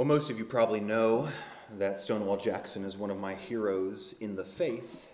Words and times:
Well, 0.00 0.06
most 0.06 0.30
of 0.30 0.38
you 0.38 0.46
probably 0.46 0.80
know 0.80 1.28
that 1.76 2.00
Stonewall 2.00 2.38
Jackson 2.38 2.86
is 2.86 2.96
one 2.96 3.10
of 3.10 3.18
my 3.18 3.34
heroes 3.34 4.14
in 4.18 4.34
the 4.34 4.46
faith. 4.46 5.10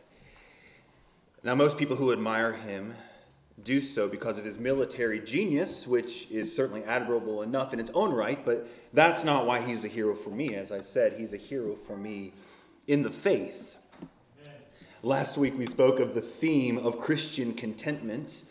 Now, 1.42 1.56
most 1.56 1.76
people 1.76 1.96
who 1.96 2.12
admire 2.12 2.52
him 2.52 2.94
do 3.60 3.80
so 3.80 4.06
because 4.06 4.38
of 4.38 4.44
his 4.44 4.60
military 4.60 5.18
genius, 5.18 5.88
which 5.88 6.30
is 6.30 6.54
certainly 6.54 6.84
admirable 6.84 7.42
enough 7.42 7.72
in 7.72 7.80
its 7.80 7.90
own 7.94 8.12
right, 8.12 8.44
but 8.44 8.68
that's 8.92 9.24
not 9.24 9.44
why 9.44 9.60
he's 9.60 9.84
a 9.84 9.88
hero 9.88 10.14
for 10.14 10.30
me. 10.30 10.54
As 10.54 10.70
I 10.70 10.82
said, 10.82 11.14
he's 11.14 11.32
a 11.32 11.36
hero 11.36 11.74
for 11.74 11.96
me 11.96 12.32
in 12.86 13.02
the 13.02 13.10
faith. 13.10 13.78
Last 15.02 15.36
week 15.36 15.58
we 15.58 15.66
spoke 15.66 15.98
of 15.98 16.14
the 16.14 16.20
theme 16.20 16.78
of 16.78 17.00
Christian 17.00 17.54
contentment 17.54 18.44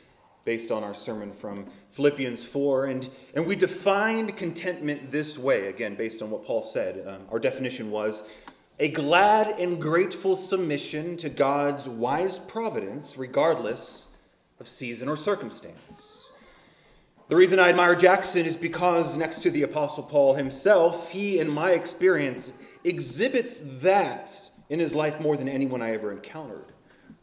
based 0.45 0.71
on 0.71 0.83
our 0.83 0.93
sermon 0.93 1.33
from 1.33 1.65
Philippians 1.91 2.43
4. 2.45 2.85
And, 2.85 3.09
and 3.33 3.45
we 3.45 3.55
defined 3.55 4.37
contentment 4.37 5.09
this 5.09 5.37
way, 5.37 5.67
again, 5.67 5.95
based 5.95 6.21
on 6.21 6.29
what 6.29 6.45
Paul 6.45 6.63
said. 6.63 7.05
Um, 7.05 7.27
our 7.31 7.39
definition 7.39 7.91
was 7.91 8.29
a 8.79 8.89
glad 8.89 9.59
and 9.59 9.81
grateful 9.81 10.35
submission 10.35 11.17
to 11.17 11.29
God's 11.29 11.89
wise 11.89 12.37
providence, 12.37 13.17
regardless 13.17 14.15
of 14.59 14.67
season 14.67 15.09
or 15.09 15.17
circumstance. 15.17 16.29
The 17.27 17.35
reason 17.35 17.57
I 17.57 17.69
admire 17.69 17.95
Jackson 17.95 18.45
is 18.45 18.55
because, 18.55 19.17
next 19.17 19.39
to 19.39 19.49
the 19.49 19.63
Apostle 19.63 20.03
Paul 20.03 20.35
himself, 20.35 21.09
he, 21.09 21.39
in 21.39 21.49
my 21.49 21.71
experience, 21.71 22.53
exhibits 22.83 23.79
that 23.81 24.39
in 24.69 24.77
his 24.77 24.93
life 24.93 25.19
more 25.19 25.35
than 25.35 25.47
anyone 25.47 25.81
I 25.81 25.93
ever 25.93 26.11
encountered. 26.11 26.67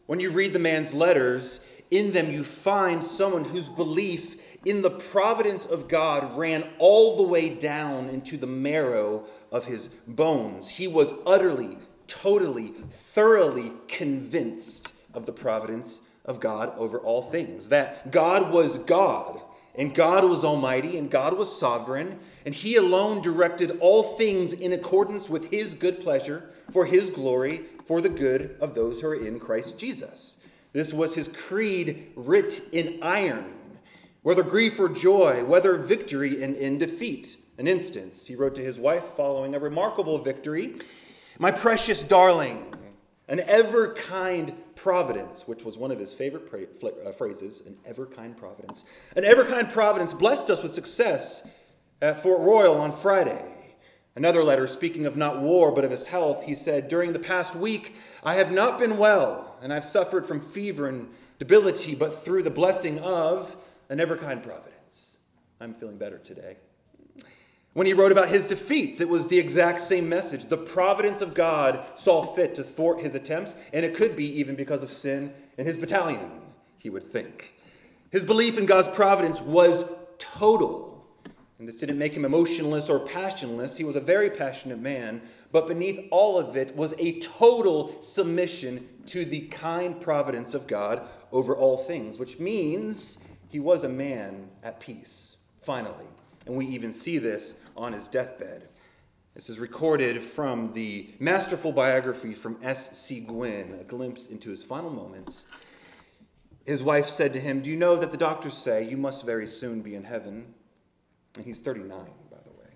When 0.05 0.19
you 0.19 0.29
read 0.29 0.51
the 0.51 0.59
man's 0.59 0.93
letters, 0.93 1.65
in 1.91 2.13
them 2.13 2.31
you 2.31 2.43
find 2.43 3.03
someone 3.03 3.45
whose 3.45 3.69
belief 3.69 4.35
in 4.65 4.81
the 4.81 4.89
providence 4.89 5.65
of 5.65 5.87
God 5.87 6.37
ran 6.37 6.65
all 6.79 7.17
the 7.17 7.23
way 7.23 7.49
down 7.49 8.09
into 8.09 8.37
the 8.37 8.47
marrow 8.47 9.25
of 9.51 9.65
his 9.65 9.87
bones. 9.87 10.69
He 10.69 10.87
was 10.87 11.13
utterly, 11.25 11.77
totally, 12.07 12.73
thoroughly 12.89 13.73
convinced 13.87 14.93
of 15.13 15.25
the 15.25 15.33
providence 15.33 16.01
of 16.25 16.39
God 16.39 16.73
over 16.77 16.97
all 16.99 17.21
things. 17.21 17.69
That 17.69 18.11
God 18.11 18.51
was 18.51 18.77
God, 18.77 19.41
and 19.75 19.93
God 19.93 20.23
was 20.25 20.43
almighty, 20.43 20.97
and 20.97 21.09
God 21.09 21.37
was 21.37 21.57
sovereign, 21.57 22.19
and 22.45 22.55
He 22.55 22.75
alone 22.75 23.21
directed 23.21 23.77
all 23.79 24.03
things 24.03 24.53
in 24.53 24.71
accordance 24.71 25.29
with 25.29 25.51
His 25.51 25.73
good 25.73 25.99
pleasure, 25.99 26.49
for 26.71 26.85
His 26.85 27.09
glory, 27.09 27.63
for 27.85 28.01
the 28.01 28.09
good 28.09 28.55
of 28.61 28.75
those 28.75 29.01
who 29.01 29.07
are 29.07 29.15
in 29.15 29.39
Christ 29.39 29.79
Jesus. 29.79 30.42
This 30.73 30.93
was 30.93 31.15
his 31.15 31.27
creed 31.27 32.11
writ 32.15 32.69
in 32.71 32.99
iron. 33.01 33.53
Whether 34.23 34.43
grief 34.43 34.79
or 34.79 34.89
joy, 34.89 35.43
whether 35.45 35.75
victory 35.77 36.43
and 36.43 36.55
in 36.55 36.77
defeat. 36.77 37.37
An 37.57 37.67
instance, 37.67 38.25
he 38.25 38.35
wrote 38.35 38.55
to 38.55 38.63
his 38.63 38.79
wife 38.79 39.03
following 39.03 39.53
a 39.53 39.59
remarkable 39.59 40.17
victory 40.17 40.75
My 41.39 41.51
precious 41.51 42.01
darling, 42.03 42.73
an 43.27 43.41
ever 43.41 43.93
kind 43.93 44.53
providence, 44.75 45.47
which 45.47 45.63
was 45.63 45.77
one 45.77 45.91
of 45.91 45.99
his 45.99 46.13
favorite 46.13 46.49
pra- 46.49 46.91
uh, 47.05 47.11
phrases, 47.11 47.61
an 47.61 47.77
ever 47.85 48.05
kind 48.05 48.35
providence. 48.35 48.85
An 49.15 49.23
ever 49.23 49.45
kind 49.45 49.69
providence 49.69 50.13
blessed 50.13 50.49
us 50.49 50.63
with 50.63 50.73
success 50.73 51.47
at 52.01 52.21
Front 52.21 52.39
Royal 52.39 52.75
on 52.75 52.91
Friday. 52.91 53.62
Another 54.15 54.43
letter, 54.43 54.67
speaking 54.67 55.05
of 55.05 55.17
not 55.17 55.41
war, 55.41 55.71
but 55.71 55.83
of 55.83 55.91
his 55.91 56.07
health, 56.07 56.43
he 56.43 56.53
said, 56.53 56.87
During 56.87 57.13
the 57.13 57.19
past 57.19 57.55
week, 57.55 57.95
I 58.23 58.35
have 58.35 58.51
not 58.51 58.77
been 58.77 58.97
well, 58.97 59.57
and 59.61 59.73
I've 59.73 59.85
suffered 59.85 60.25
from 60.25 60.39
fever 60.39 60.87
and 60.87 61.09
debility, 61.39 61.95
but 61.95 62.13
through 62.13 62.43
the 62.43 62.51
blessing 62.51 62.99
of 62.99 63.57
an 63.89 63.99
ever 63.99 64.15
kind 64.15 64.43
providence, 64.43 65.17
I'm 65.59 65.73
feeling 65.73 65.97
better 65.97 66.19
today. 66.19 66.57
When 67.73 67.87
he 67.87 67.93
wrote 67.93 68.11
about 68.11 68.29
his 68.29 68.45
defeats, 68.45 69.01
it 69.01 69.09
was 69.09 69.27
the 69.27 69.39
exact 69.39 69.81
same 69.81 70.07
message. 70.07 70.45
The 70.45 70.57
providence 70.57 71.21
of 71.21 71.33
God 71.33 71.83
saw 71.95 72.23
fit 72.23 72.53
to 72.55 72.63
thwart 72.63 73.01
his 73.01 73.15
attempts, 73.15 73.55
and 73.73 73.83
it 73.83 73.95
could 73.95 74.15
be 74.15 74.39
even 74.39 74.55
because 74.55 74.83
of 74.83 74.91
sin 74.91 75.33
in 75.57 75.65
his 75.65 75.79
battalion, 75.79 76.29
he 76.77 76.91
would 76.91 77.11
think. 77.11 77.55
His 78.11 78.23
belief 78.23 78.59
in 78.59 78.67
God's 78.67 78.89
providence 78.89 79.41
was 79.41 79.91
total. 80.19 80.92
And 81.63 81.67
this 81.69 81.77
didn't 81.77 81.97
make 81.97 82.13
him 82.13 82.25
emotionless 82.25 82.89
or 82.89 82.99
passionless. 82.99 83.77
He 83.77 83.85
was 83.85 83.95
a 83.95 84.01
very 84.01 84.29
passionate 84.29 84.79
man. 84.79 85.21
But 85.53 85.65
beneath 85.65 86.09
all 86.11 86.37
of 86.37 86.57
it 86.57 86.75
was 86.75 86.93
a 86.99 87.21
total 87.21 88.01
submission 88.01 88.85
to 89.05 89.23
the 89.23 89.47
kind 89.47 89.97
providence 90.01 90.53
of 90.53 90.67
God 90.67 91.07
over 91.31 91.55
all 91.55 91.77
things, 91.77 92.19
which 92.19 92.37
means 92.37 93.25
he 93.47 93.61
was 93.61 93.85
a 93.85 93.87
man 93.87 94.49
at 94.61 94.81
peace, 94.81 95.37
finally. 95.61 96.03
And 96.45 96.57
we 96.57 96.65
even 96.65 96.91
see 96.91 97.17
this 97.17 97.61
on 97.77 97.93
his 97.93 98.09
deathbed. 98.09 98.67
This 99.33 99.49
is 99.49 99.57
recorded 99.57 100.21
from 100.21 100.73
the 100.73 101.11
masterful 101.17 101.71
biography 101.71 102.33
from 102.33 102.57
S.C. 102.61 103.21
Gwynne, 103.21 103.77
a 103.79 103.85
glimpse 103.85 104.25
into 104.25 104.49
his 104.49 104.65
final 104.65 104.89
moments. 104.89 105.47
His 106.65 106.83
wife 106.83 107.07
said 107.07 107.31
to 107.31 107.39
him, 107.39 107.61
Do 107.61 107.69
you 107.69 107.77
know 107.77 107.95
that 107.95 108.11
the 108.11 108.17
doctors 108.17 108.57
say 108.57 108.83
you 108.83 108.97
must 108.97 109.25
very 109.25 109.47
soon 109.47 109.79
be 109.79 109.95
in 109.95 110.03
heaven? 110.03 110.55
And 111.35 111.45
he's 111.45 111.59
39, 111.59 111.97
by 112.29 112.37
the 112.43 112.51
way. 112.51 112.69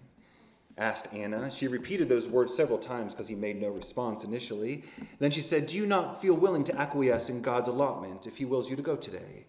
Asked 0.77 1.13
Anna. 1.13 1.51
She 1.51 1.67
repeated 1.67 2.09
those 2.09 2.27
words 2.27 2.55
several 2.55 2.79
times 2.79 3.13
because 3.13 3.27
he 3.27 3.35
made 3.35 3.61
no 3.61 3.69
response 3.69 4.23
initially. 4.23 4.83
Then 5.19 5.31
she 5.31 5.41
said, 5.41 5.67
Do 5.67 5.75
you 5.75 5.85
not 5.85 6.21
feel 6.21 6.33
willing 6.33 6.63
to 6.65 6.75
acquiesce 6.77 7.29
in 7.29 7.41
God's 7.41 7.67
allotment 7.67 8.25
if 8.27 8.37
he 8.37 8.45
wills 8.45 8.69
you 8.69 8.75
to 8.75 8.81
go 8.81 8.95
today? 8.95 9.45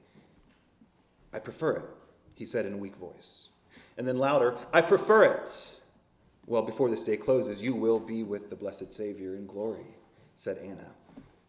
I 1.33 1.39
prefer 1.39 1.77
it, 1.77 1.85
he 2.35 2.45
said 2.45 2.67
in 2.67 2.75
a 2.75 2.79
weak 2.79 2.97
voice. 2.97 3.51
And 3.97 4.07
then 4.07 4.19
louder, 4.19 4.57
I 4.73 4.81
prefer 4.81 5.25
it. 5.25 5.75
Well, 6.47 6.63
before 6.63 6.89
this 6.89 7.03
day 7.03 7.17
closes, 7.17 7.61
you 7.61 7.75
will 7.75 8.01
be 8.01 8.23
with 8.23 8.49
the 8.49 8.57
blessed 8.57 8.93
Savior 8.93 9.35
in 9.35 9.47
glory, 9.47 9.85
said 10.37 10.59
Anna. 10.59 10.87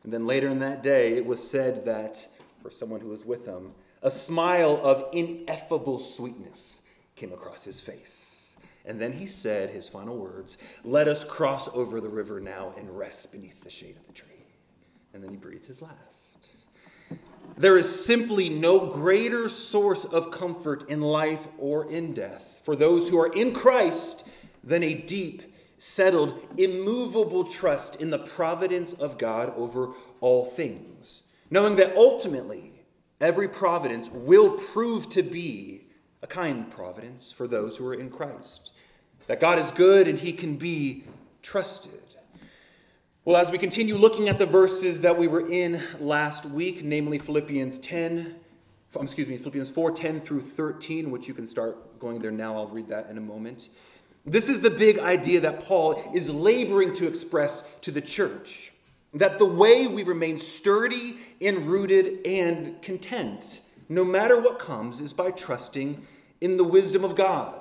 And 0.04 0.12
then 0.12 0.26
later 0.26 0.50
in 0.50 0.60
that 0.60 0.84
day, 0.84 1.14
it 1.14 1.26
was 1.26 1.46
said 1.46 1.86
that, 1.86 2.28
for 2.62 2.72
someone 2.72 3.00
who 3.00 3.10
was 3.10 3.26
with 3.26 3.46
them, 3.46 3.74
a 4.02 4.12
smile 4.12 4.80
of 4.84 5.06
ineffable 5.14 6.00
sweetness 6.00 6.79
came 7.20 7.34
across 7.34 7.64
his 7.66 7.82
face. 7.82 8.58
And 8.86 9.00
then 9.00 9.12
he 9.12 9.28
said 9.28 9.70
his 9.70 9.88
final 9.88 10.18
words 10.18 10.58
Let 10.84 11.08
us 11.08 11.24
cross 11.24 11.68
over 11.76 12.00
the 12.00 12.10
river 12.10 12.40
now 12.40 12.74
and 12.78 12.98
rest 12.98 13.32
beneath 13.32 13.64
the 13.64 13.70
shade 13.70 13.98
of 13.98 14.08
the 14.08 14.14
tree. 14.14 14.30
And 15.14 15.24
then 15.24 15.32
he 15.32 15.38
breathed 15.38 15.66
his 15.66 15.82
last. 15.82 16.48
There 17.58 17.78
is 17.78 18.06
simply 18.06 18.48
no 18.50 18.88
greater 18.88 19.50
source 19.50 20.06
of 20.06 20.32
comfort 20.32 20.90
in 20.90 21.02
life 21.02 21.48
or 21.58 21.92
in 21.92 22.14
death 22.14 22.62
for 22.64 22.76
those 22.76 23.10
who 23.10 23.20
are 23.20 23.34
in 23.34 23.54
Christ 23.54 24.28
than 24.64 24.84
a 24.84 24.94
deep, 24.94 25.44
settled, 25.78 26.40
immovable 26.58 27.44
trust 27.44 28.00
in 28.00 28.12
the 28.12 28.20
providence 28.20 28.94
of 28.94 29.18
God 29.18 29.54
over 29.58 29.90
all 30.22 30.46
things, 30.46 31.24
knowing 31.50 31.76
that 31.78 31.98
ultimately 31.98 32.86
every 33.20 33.50
providence 33.50 34.10
will 34.10 34.52
prove 34.52 35.10
to 35.10 35.24
be 35.24 35.79
a 36.22 36.28
kind 36.28 36.70
providence 36.70 37.32
for 37.32 37.48
those 37.48 37.78
who 37.78 37.88
are 37.88 37.94
in 37.94 38.10
Christ. 38.10 38.72
That 39.28 39.40
God 39.40 39.60
is 39.60 39.72
good 39.72 40.08
and 40.08 40.20
he 40.20 40.34
can 40.34 40.58
be 40.58 41.04
trusted. 41.42 42.02
Well, 43.26 43.38
as 43.38 43.52
we 43.52 43.58
continue 43.58 43.96
looking 43.96 44.28
at 44.28 44.40
the 44.40 44.46
verses 44.46 45.02
that 45.02 45.18
we 45.18 45.28
were 45.28 45.48
in 45.48 45.82
last 46.00 46.46
week, 46.46 46.84
namely 46.84 47.18
Philippians 47.18 47.78
10, 47.78 48.36
excuse 49.00 49.28
me, 49.28 49.38
Philippians 49.38 49.70
4 49.70 49.92
10 49.92 50.20
through 50.20 50.42
13, 50.42 51.12
which 51.12 51.28
you 51.28 51.34
can 51.34 51.46
start 51.46 52.00
going 52.00 52.20
there 52.20 52.32
now. 52.32 52.56
I'll 52.56 52.68
read 52.68 52.88
that 52.88 53.10
in 53.10 53.18
a 53.18 53.22
moment. 53.22 53.70
This 54.26 54.50
is 54.50 54.62
the 54.62 54.70
big 54.70 55.00
idea 55.00 55.42
that 55.42 55.62
Paul 55.62 56.02
is 56.14 56.30
laboring 56.30 56.94
to 56.94 57.08
express 57.08 57.72
to 57.82 57.92
the 57.92 58.02
church 58.02 58.72
that 59.14 59.38
the 59.38 59.46
way 59.46 59.88
we 59.88 60.04
remain 60.04 60.38
sturdy 60.38 61.18
and 61.42 61.66
rooted 61.66 62.26
and 62.26 62.82
content 62.82 63.62
no 63.90 64.06
matter 64.06 64.40
what 64.40 64.60
comes, 64.60 65.02
is 65.02 65.14
by 65.14 65.32
trusting 65.32 66.06
in 66.40 66.58
the 66.58 66.64
wisdom 66.64 67.04
of 67.04 67.16
God. 67.16 67.60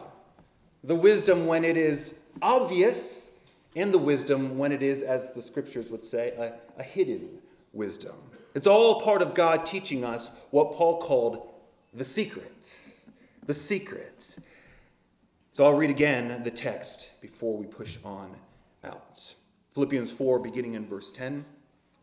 The 0.84 0.94
wisdom 0.94 1.46
when 1.46 1.64
it 1.64 1.76
is 1.76 2.20
obvious, 2.42 3.32
and 3.74 3.92
the 3.92 3.98
wisdom 3.98 4.58
when 4.58 4.70
it 4.70 4.82
is, 4.82 5.02
as 5.02 5.32
the 5.32 5.42
scriptures 5.42 5.90
would 5.90 6.04
say, 6.04 6.30
a, 6.38 6.54
a 6.78 6.82
hidden 6.82 7.38
wisdom. 7.72 8.14
It's 8.54 8.66
all 8.66 9.00
part 9.00 9.22
of 9.22 9.34
God 9.34 9.64
teaching 9.64 10.04
us 10.04 10.30
what 10.50 10.72
Paul 10.72 11.00
called 11.00 11.48
the 11.94 12.04
secret. 12.04 12.90
The 13.46 13.54
secret. 13.54 14.36
So 15.52 15.64
I'll 15.64 15.74
read 15.74 15.90
again 15.90 16.42
the 16.44 16.50
text 16.50 17.20
before 17.20 17.56
we 17.56 17.66
push 17.66 17.98
on 18.04 18.36
out. 18.84 19.34
Philippians 19.72 20.12
4, 20.12 20.38
beginning 20.38 20.74
in 20.74 20.86
verse 20.86 21.10
10, 21.10 21.44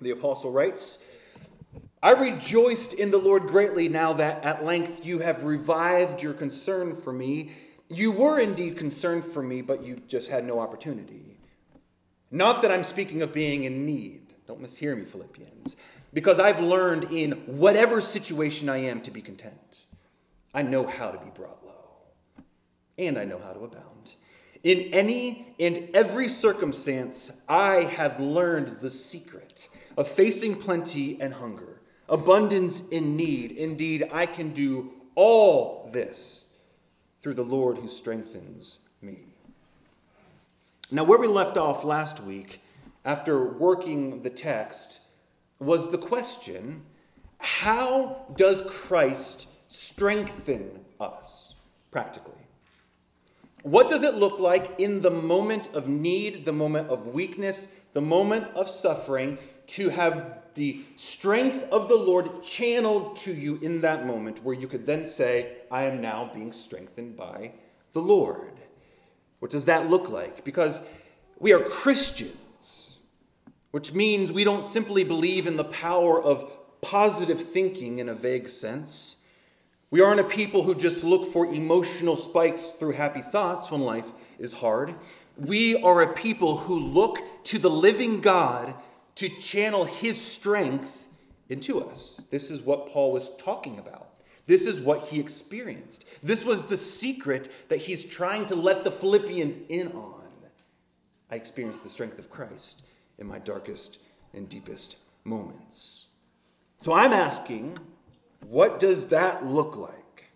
the 0.02 0.12
apostle 0.12 0.52
writes, 0.52 1.04
I 2.06 2.12
rejoiced 2.12 2.94
in 2.94 3.10
the 3.10 3.18
Lord 3.18 3.48
greatly 3.48 3.90
now 3.90 4.14
that 4.14 4.44
at 4.44 4.64
length 4.64 5.04
you 5.04 5.20
have 5.20 5.44
revived 5.44 6.22
your 6.22 6.36
concern 6.36 6.96
for 6.96 7.12
me. 7.12 7.54
You 7.90 8.12
were 8.12 8.40
indeed 8.40 8.78
concerned 8.78 9.26
for 9.26 9.42
me, 9.42 9.64
but 9.64 9.84
you 9.84 9.96
just 10.08 10.30
had 10.30 10.46
no 10.46 10.60
opportunity. 10.60 11.40
Not 12.30 12.62
that 12.62 12.70
I'm 12.70 12.84
speaking 12.84 13.24
of 13.24 13.34
being 13.34 13.64
in 13.64 13.88
need. 13.88 14.36
Don't 14.46 14.62
mishear 14.62 14.96
me, 14.96 15.04
Philippians. 15.04 15.76
Because 16.14 16.40
I've 16.40 16.60
learned 16.60 17.06
in 17.06 17.32
whatever 17.48 18.00
situation 18.00 18.70
I 18.70 18.78
am 18.78 19.02
to 19.02 19.10
be 19.10 19.24
content. 19.24 19.86
I 20.54 20.62
know 20.62 20.86
how 20.86 21.10
to 21.10 21.18
be 21.18 21.32
brought 21.32 21.66
low, 21.66 22.44
and 23.00 23.18
I 23.18 23.26
know 23.26 23.40
how 23.40 23.54
to 23.54 23.62
abound. 23.62 24.14
In 24.62 24.94
any 24.94 25.56
and 25.60 25.90
every 25.96 26.30
circumstance, 26.30 27.32
I 27.50 27.78
have 27.78 28.20
learned 28.20 28.80
the 28.80 28.92
secret 28.92 29.70
of 29.98 30.08
facing 30.08 30.56
plenty 30.56 31.20
and 31.20 31.34
hunger, 31.34 31.75
abundance 32.10 32.90
in 32.90 33.16
need. 33.16 33.52
Indeed, 33.52 34.10
I 34.12 34.26
can 34.26 34.52
do 34.52 34.92
all 35.16 35.90
this 35.92 36.50
through 37.22 37.36
the 37.36 37.44
Lord 37.44 37.78
who 37.78 37.90
strengthens 37.90 38.80
me. 39.02 39.20
Now, 40.92 41.04
where 41.04 41.18
we 41.18 41.28
left 41.28 41.58
off 41.58 41.84
last 41.84 42.22
week, 42.22 42.62
after 43.04 43.44
working 43.44 44.22
the 44.22 44.30
text, 44.30 45.00
was 45.60 45.92
the 45.92 45.98
question 45.98 46.84
how 47.40 48.26
does 48.36 48.62
Christ 48.64 49.48
strengthen 49.68 50.86
us 51.00 51.56
practically? 51.92 52.34
What 53.64 53.90
does 53.90 54.04
it 54.04 54.16
look 54.16 54.40
like 54.40 54.80
in 54.80 55.02
the 55.02 55.12
moment 55.12 55.70
of 55.74 55.88
need, 55.88 56.46
the 56.46 56.54
moment 56.54 56.90
of 56.90 57.08
weakness, 57.08 57.74
the 57.94 58.02
moment 58.02 58.48
of 58.56 58.70
suffering, 58.70 59.38
to 59.68 59.90
have 59.90 60.44
the 60.56 60.82
strength 60.96 61.68
of 61.72 61.88
the 61.88 61.96
Lord 61.96 62.42
channeled 62.42 63.18
to 63.18 63.34
you 63.34 63.58
in 63.62 63.82
that 63.82 64.06
moment 64.06 64.44
where 64.44 64.56
you 64.56 64.68
could 64.68 64.86
then 64.86 65.06
say, 65.06 65.58
I 65.70 65.84
am 65.84 66.02
now 66.02 66.32
being 66.34 66.52
strengthened 66.52 67.16
by 67.16 67.52
the 67.94 68.02
Lord? 68.02 68.54
What 69.40 69.52
does 69.52 69.66
that 69.66 69.90
look 69.90 70.10
like? 70.10 70.44
Because 70.44 70.88
we 71.40 71.54
are 71.54 71.60
Christians, 71.60 73.00
which 73.72 73.94
means 73.94 74.32
we 74.32 74.44
don't 74.44 74.64
simply 74.64 75.04
believe 75.04 75.46
in 75.46 75.58
the 75.58 75.66
power 75.66 76.22
of 76.22 76.52
positive 76.82 77.42
thinking 77.42 77.98
in 77.98 78.08
a 78.08 78.16
vague 78.16 78.48
sense. 78.48 79.24
We 79.92 80.02
aren't 80.02 80.20
a 80.20 80.26
people 80.26 80.64
who 80.64 80.76
just 80.76 81.04
look 81.04 81.28
for 81.28 81.46
emotional 81.46 82.18
spikes 82.18 82.72
through 82.72 82.94
happy 82.94 83.22
thoughts 83.22 83.72
when 83.72 83.82
life 83.82 84.12
is 84.40 84.54
hard. 84.54 84.96
We 85.38 85.82
are 85.82 86.02
a 86.02 86.14
people 86.14 86.58
who 86.58 86.80
look 86.80 87.20
to 87.46 87.60
the 87.60 87.70
living 87.70 88.22
God 88.22 88.74
to 89.16 89.30
channel 89.30 89.86
his 89.86 90.20
strength 90.20 91.08
into 91.50 91.82
us. 91.82 92.22
This 92.30 92.52
is 92.52 92.62
what 92.62 92.88
Paul 92.88 93.12
was 93.12 93.36
talking 93.38 93.80
about. 93.80 94.10
This 94.48 94.66
is 94.66 94.80
what 94.80 95.06
he 95.06 95.20
experienced. 95.20 96.06
This 96.22 96.46
was 96.46 96.66
the 96.66 96.78
secret 96.78 97.50
that 97.70 97.80
he's 97.80 98.06
trying 98.06 98.46
to 98.48 98.56
let 98.56 98.84
the 98.84 98.92
Philippians 98.92 99.58
in 99.70 99.92
on. 99.94 100.16
I 101.30 101.36
experienced 101.36 101.84
the 101.84 101.90
strength 101.90 102.20
of 102.20 102.30
Christ 102.30 102.86
in 103.18 103.28
my 103.28 103.40
darkest 103.40 104.00
and 104.34 104.48
deepest 104.48 104.98
moments. 105.24 106.08
So 106.84 106.94
I'm 106.94 107.14
asking, 107.14 107.80
what 108.48 108.80
does 108.80 109.08
that 109.08 109.46
look 109.46 109.76
like? 109.76 110.30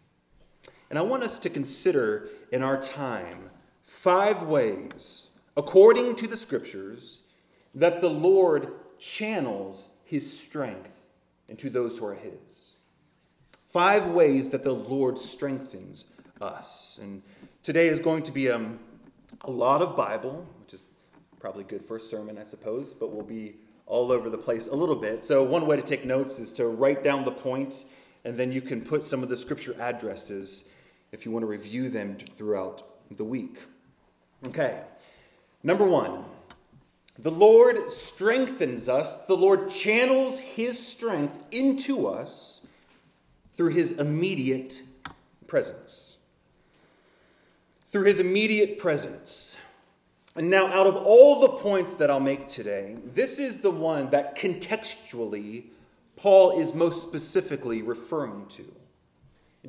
And 0.90 0.98
I 0.98 1.04
want 1.04 1.24
us 1.24 1.38
to 1.40 1.50
consider 1.50 2.30
in 2.52 2.64
our 2.64 2.82
time 2.82 3.52
five 3.84 4.44
ways, 4.44 5.30
according 5.56 6.16
to 6.16 6.28
the 6.28 6.38
scriptures, 6.38 7.28
that 7.76 8.02
the 8.02 8.10
Lord 8.10 8.74
channels 9.00 9.90
his 10.04 10.40
strength 10.40 11.04
into 11.48 11.70
those 11.70 11.98
who 11.98 12.06
are 12.06 12.16
his. 12.16 12.76
Five 13.68 14.08
ways 14.08 14.50
that 14.50 14.64
the 14.64 14.74
Lord 14.74 15.18
strengthens 15.18 16.16
us. 16.42 17.00
And 17.02 17.22
today 17.64 17.88
is 17.88 18.00
going 18.00 18.24
to 18.24 18.32
be 18.32 18.50
um, 18.50 18.80
a 19.44 19.52
lot 19.52 19.82
of 19.82 19.96
Bible, 19.96 20.48
which 20.62 20.74
is 20.74 20.84
probably 21.40 21.64
good 21.64 21.84
for 21.84 21.98
a 21.98 22.00
sermon, 22.00 22.38
I 22.38 22.44
suppose, 22.44 22.94
but 22.94 23.12
we'll 23.12 23.24
be 23.24 23.56
all 23.86 24.12
over 24.12 24.30
the 24.30 24.38
place 24.38 24.68
a 24.68 24.76
little 24.76 24.96
bit. 24.96 25.24
So, 25.24 25.44
one 25.44 25.66
way 25.66 25.76
to 25.76 25.82
take 25.82 26.06
notes 26.06 26.40
is 26.40 26.54
to 26.54 26.68
write 26.68 27.04
down 27.04 27.26
the 27.26 27.32
point 27.32 27.86
and 28.26 28.38
then 28.38 28.52
you 28.52 28.62
can 28.62 28.82
put 28.82 29.04
some 29.04 29.24
of 29.24 29.30
the 29.30 29.38
scripture 29.38 29.76
addresses 29.80 30.70
if 31.12 31.26
you 31.26 31.32
want 31.32 31.44
to 31.44 31.48
review 31.48 31.90
them 31.90 32.18
throughout 32.18 32.84
the 33.12 33.24
week. 33.24 33.60
Okay, 34.46 34.82
number 35.64 35.86
one, 35.86 36.26
the 37.22 37.32
Lord 37.32 37.92
strengthens 37.92 38.88
us, 38.88 39.18
the 39.26 39.36
Lord 39.36 39.70
channels 39.70 40.40
his 40.40 40.80
strength 40.80 41.38
into 41.52 42.08
us 42.08 42.62
through 43.52 43.70
his 43.70 44.00
immediate 44.00 44.82
presence. 45.46 46.18
Through 47.88 48.06
his 48.06 48.22
immediate 48.22 48.80
presence. 48.80 49.58
And 50.36 50.50
now, 50.50 50.68
out 50.68 50.88
of 50.88 50.96
all 50.96 51.42
the 51.42 51.50
points 51.50 51.96
that 51.96 52.10
I'll 52.10 52.22
make 52.22 52.48
today, 52.48 52.96
this 53.04 53.38
is 53.38 53.60
the 53.60 53.72
one 53.72 54.10
that 54.12 54.38
contextually 54.38 55.66
Paul 56.16 56.60
is 56.60 56.74
most 56.74 57.02
specifically 57.02 57.82
referring 57.82 58.46
to. 58.48 58.66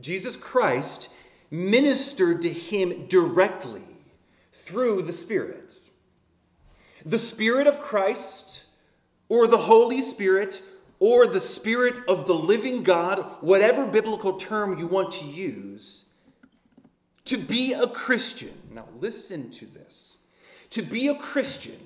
Jesus 0.00 0.36
Christ 0.36 1.08
ministered 1.50 2.42
to 2.42 2.48
him 2.48 3.06
directly 3.06 3.82
through 4.52 5.02
the 5.02 5.12
spirits. 5.12 5.89
The 7.04 7.18
Spirit 7.18 7.66
of 7.66 7.80
Christ, 7.80 8.64
or 9.28 9.46
the 9.46 9.58
Holy 9.58 10.02
Spirit, 10.02 10.62
or 10.98 11.26
the 11.26 11.40
Spirit 11.40 12.00
of 12.06 12.26
the 12.26 12.34
living 12.34 12.82
God, 12.82 13.24
whatever 13.40 13.86
biblical 13.86 14.34
term 14.34 14.78
you 14.78 14.86
want 14.86 15.12
to 15.12 15.24
use, 15.24 16.10
to 17.24 17.38
be 17.38 17.72
a 17.72 17.86
Christian. 17.86 18.52
Now, 18.72 18.86
listen 18.98 19.50
to 19.52 19.66
this. 19.66 20.18
To 20.70 20.82
be 20.82 21.08
a 21.08 21.14
Christian 21.14 21.78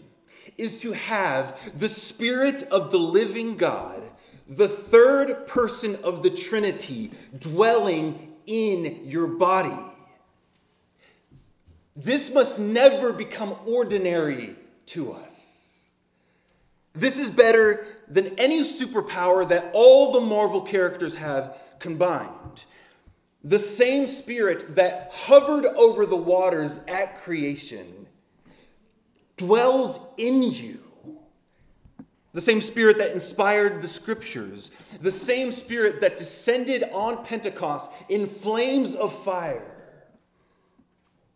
is 0.59 0.81
to 0.81 0.93
have 0.93 1.59
the 1.79 1.89
Spirit 1.89 2.63
of 2.65 2.91
the 2.91 2.99
living 2.99 3.57
God 3.57 4.03
the 4.49 4.69
third 4.69 5.47
person 5.47 5.97
of 6.03 6.23
the 6.23 6.31
Trinity 6.31 7.11
dwelling 7.39 8.35
in 8.47 9.03
your 9.07 9.27
body. 9.27 9.77
This 11.97 12.33
must 12.33 12.59
never 12.59 13.13
become 13.13 13.57
ordinary 13.67 14.57
to 14.87 15.13
us. 15.13 15.77
This 16.93 17.19
is 17.19 17.31
better 17.31 17.87
than 18.09 18.39
any 18.39 18.63
superpower 18.63 19.49
that 19.49 19.71
all 19.73 20.13
the 20.13 20.21
Marvel 20.21 20.61
characters 20.61 21.17
have 21.17 21.59
combined. 21.79 22.65
The 23.43 23.59
same 23.59 24.07
spirit 24.07 24.77
that 24.77 25.11
hovered 25.13 25.67
over 25.67 26.07
the 26.07 26.17
waters 26.17 26.81
at 26.87 27.21
creation 27.23 28.07
dwells 29.37 30.01
in 30.17 30.43
you 30.45 30.85
the 32.35 32.41
same 32.41 32.61
spirit 32.61 32.99
that 32.99 33.13
inspired 33.13 33.81
the 33.81 33.89
scriptures, 33.89 34.73
the 35.01 35.13
same 35.13 35.53
spirit 35.53 36.01
that 36.01 36.17
descended 36.17 36.83
on 36.93 37.25
Pentecost 37.25 37.91
in 38.09 38.27
flames 38.27 38.97
of 38.97 39.17
fire, 39.23 39.74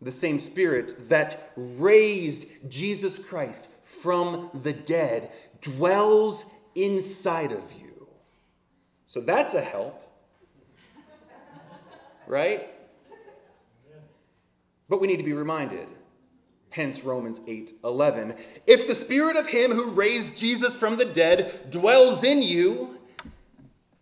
the 0.00 0.12
same 0.12 0.38
spirit 0.38 1.08
that 1.08 1.52
raised 1.56 2.46
Jesus 2.68 3.18
Christ 3.18 3.68
from 3.84 4.50
the 4.62 4.72
dead 4.72 5.32
dwells 5.60 6.44
inside 6.74 7.52
of 7.52 7.72
you. 7.72 8.06
So 9.06 9.20
that's 9.20 9.54
a 9.54 9.60
help, 9.60 10.00
right? 12.26 12.68
But 14.88 15.00
we 15.00 15.06
need 15.06 15.16
to 15.16 15.24
be 15.24 15.32
reminded 15.32 15.88
Hence 16.70 17.02
Romans 17.02 17.40
8 17.46 17.74
11. 17.82 18.34
If 18.66 18.86
the 18.86 18.94
spirit 18.94 19.36
of 19.36 19.48
him 19.48 19.72
who 19.72 19.90
raised 19.90 20.38
Jesus 20.38 20.76
from 20.76 20.96
the 20.96 21.04
dead 21.04 21.70
dwells 21.70 22.24
in 22.24 22.42
you, 22.42 22.97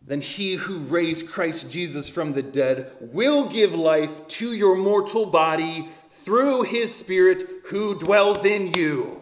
then 0.07 0.21
he 0.21 0.55
who 0.55 0.79
raised 0.79 1.29
Christ 1.29 1.71
Jesus 1.71 2.09
from 2.09 2.33
the 2.33 2.43
dead 2.43 2.93
will 3.01 3.49
give 3.49 3.75
life 3.75 4.27
to 4.29 4.53
your 4.53 4.77
mortal 4.77 5.27
body 5.27 5.89
through 6.11 6.63
his 6.63 6.95
spirit 6.95 7.45
who 7.67 7.99
dwells 7.99 8.45
in 8.45 8.73
you. 8.73 9.21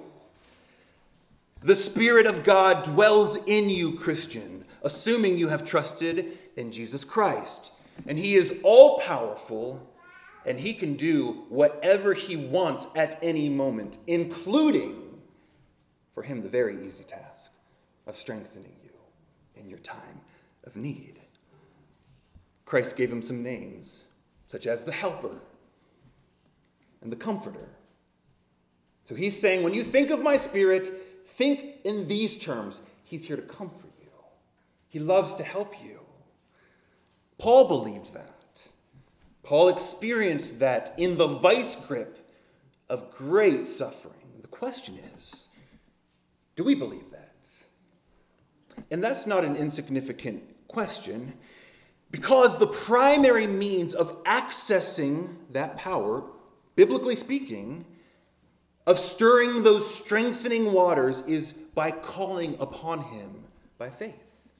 The 1.63 1.75
Spirit 1.75 2.27
of 2.27 2.45
God 2.45 2.85
dwells 2.85 3.37
in 3.47 3.71
you, 3.71 3.93
Christian, 3.93 4.67
assuming 4.83 5.39
you 5.39 5.49
have 5.49 5.65
trusted 5.65 6.37
in 6.57 6.71
Jesus 6.71 7.05
Christ. 7.05 7.73
And 8.07 8.19
he 8.19 8.35
is 8.35 8.59
all 8.63 8.99
powerful 9.01 9.91
and 10.45 10.61
he 10.61 10.75
can 10.75 10.95
do 10.97 11.45
whatever 11.49 12.13
he 12.13 12.37
wants 12.37 12.87
at 12.95 13.19
any 13.23 13.49
moment, 13.49 13.97
including 14.07 15.23
for 16.13 16.23
him 16.23 16.43
the 16.43 16.51
very 16.51 16.85
easy 16.85 17.05
task 17.05 17.51
of 18.07 18.15
strengthening 18.15 18.77
you 18.83 18.91
in 19.57 19.71
your 19.71 19.79
time 19.79 20.21
of 20.65 20.77
need. 20.77 21.21
Christ 22.65 22.97
gave 22.97 23.13
him 23.13 23.23
some 23.23 23.43
names, 23.43 24.09
such 24.47 24.67
as 24.67 24.85
the 24.85 24.93
Helper 24.93 25.39
and 27.03 27.13
the 27.13 27.17
Comforter. 27.17 27.69
So 29.05 29.15
he's 29.15 29.39
saying, 29.39 29.63
when 29.63 29.75
you 29.75 29.85
think 29.85 30.11
of 30.11 30.23
my 30.23 30.37
Spirit, 30.37 30.91
think 31.25 31.77
in 31.85 32.09
these 32.09 32.37
terms 32.39 32.81
He's 33.07 33.27
here 33.27 33.37
to 33.37 33.43
comfort 33.43 33.93
you, 34.01 34.11
He 34.89 34.99
loves 34.99 35.35
to 35.35 35.45
help 35.45 35.75
you. 35.85 36.01
Paul 37.39 37.69
believed 37.69 38.15
that. 38.15 38.71
Paul 39.43 39.69
experienced 39.69 40.59
that 40.61 40.95
in 40.97 41.19
the 41.19 41.27
vice 41.27 41.77
grip 41.77 42.31
of 42.89 43.11
great 43.11 43.67
suffering. 43.67 44.15
The 44.41 44.49
question 44.49 44.99
is 45.15 45.51
do 46.57 46.65
we 46.65 46.75
believe 46.75 47.11
that? 47.11 47.35
And 48.91 49.03
that's 49.03 49.27
not 49.27 49.45
an 49.45 49.55
insignificant 49.55 50.43
question 50.75 51.35
because 52.11 52.59
the 52.59 52.67
primary 52.67 53.47
means 53.47 53.95
of 53.95 54.23
accessing 54.25 55.37
that 55.53 55.77
power, 55.77 56.23
biblically 56.77 57.17
speaking, 57.17 57.87
of 58.87 58.99
stirring 58.99 59.63
those 59.63 59.93
strengthening 59.93 60.73
waters 60.73 61.23
is 61.27 61.53
by 61.53 61.91
calling 61.91 62.57
upon 62.61 63.03
him 63.03 63.45
by 63.79 63.89
faith. 63.89 64.51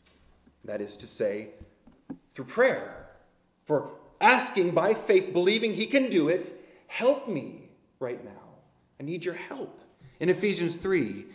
That 0.65 0.81
is 0.81 0.97
to 0.97 1.07
say, 1.07 1.51
through 2.31 2.47
prayer. 2.47 3.07
For 3.65 3.91
asking 4.21 4.71
by 4.71 4.95
faith, 4.95 5.33
believing 5.33 5.75
he 5.75 5.87
can 5.87 6.09
do 6.09 6.29
it, 6.29 6.53
help 6.87 7.29
me 7.29 7.69
right 8.01 8.25
now. 8.25 8.31
I 8.99 9.03
need 9.03 9.25
your 9.25 9.35
help. 9.35 9.81
In 10.21 10.29
Ephesians 10.29 10.77
3, 10.77 11.27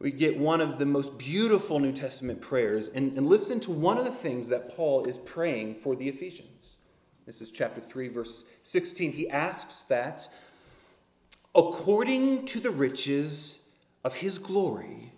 we 0.00 0.12
get 0.12 0.38
one 0.38 0.60
of 0.60 0.78
the 0.78 0.86
most 0.86 1.18
beautiful 1.18 1.80
New 1.80 1.92
Testament 1.92 2.40
prayers, 2.40 2.88
and, 2.88 3.16
and 3.16 3.26
listen 3.26 3.58
to 3.60 3.72
one 3.72 3.98
of 3.98 4.04
the 4.04 4.12
things 4.12 4.48
that 4.48 4.74
Paul 4.76 5.04
is 5.04 5.18
praying 5.18 5.76
for 5.76 5.96
the 5.96 6.08
Ephesians. 6.08 6.78
This 7.26 7.40
is 7.40 7.50
chapter 7.50 7.80
3, 7.80 8.08
verse 8.08 8.44
16. 8.62 9.12
He 9.12 9.28
asks 9.28 9.82
that, 9.84 10.28
according 11.54 12.46
to 12.46 12.60
the 12.60 12.70
riches 12.70 13.66
of 14.04 14.14
his 14.14 14.38
glory, 14.38 15.12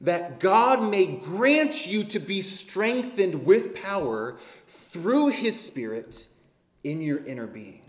that 0.00 0.40
God 0.40 0.90
may 0.90 1.06
grant 1.06 1.86
you 1.86 2.04
to 2.04 2.18
be 2.18 2.42
strengthened 2.42 3.46
with 3.46 3.74
power 3.74 4.36
through 4.68 5.28
his 5.28 5.58
Spirit 5.58 6.28
in 6.84 7.00
your 7.00 7.24
inner 7.24 7.46
being. 7.46 7.82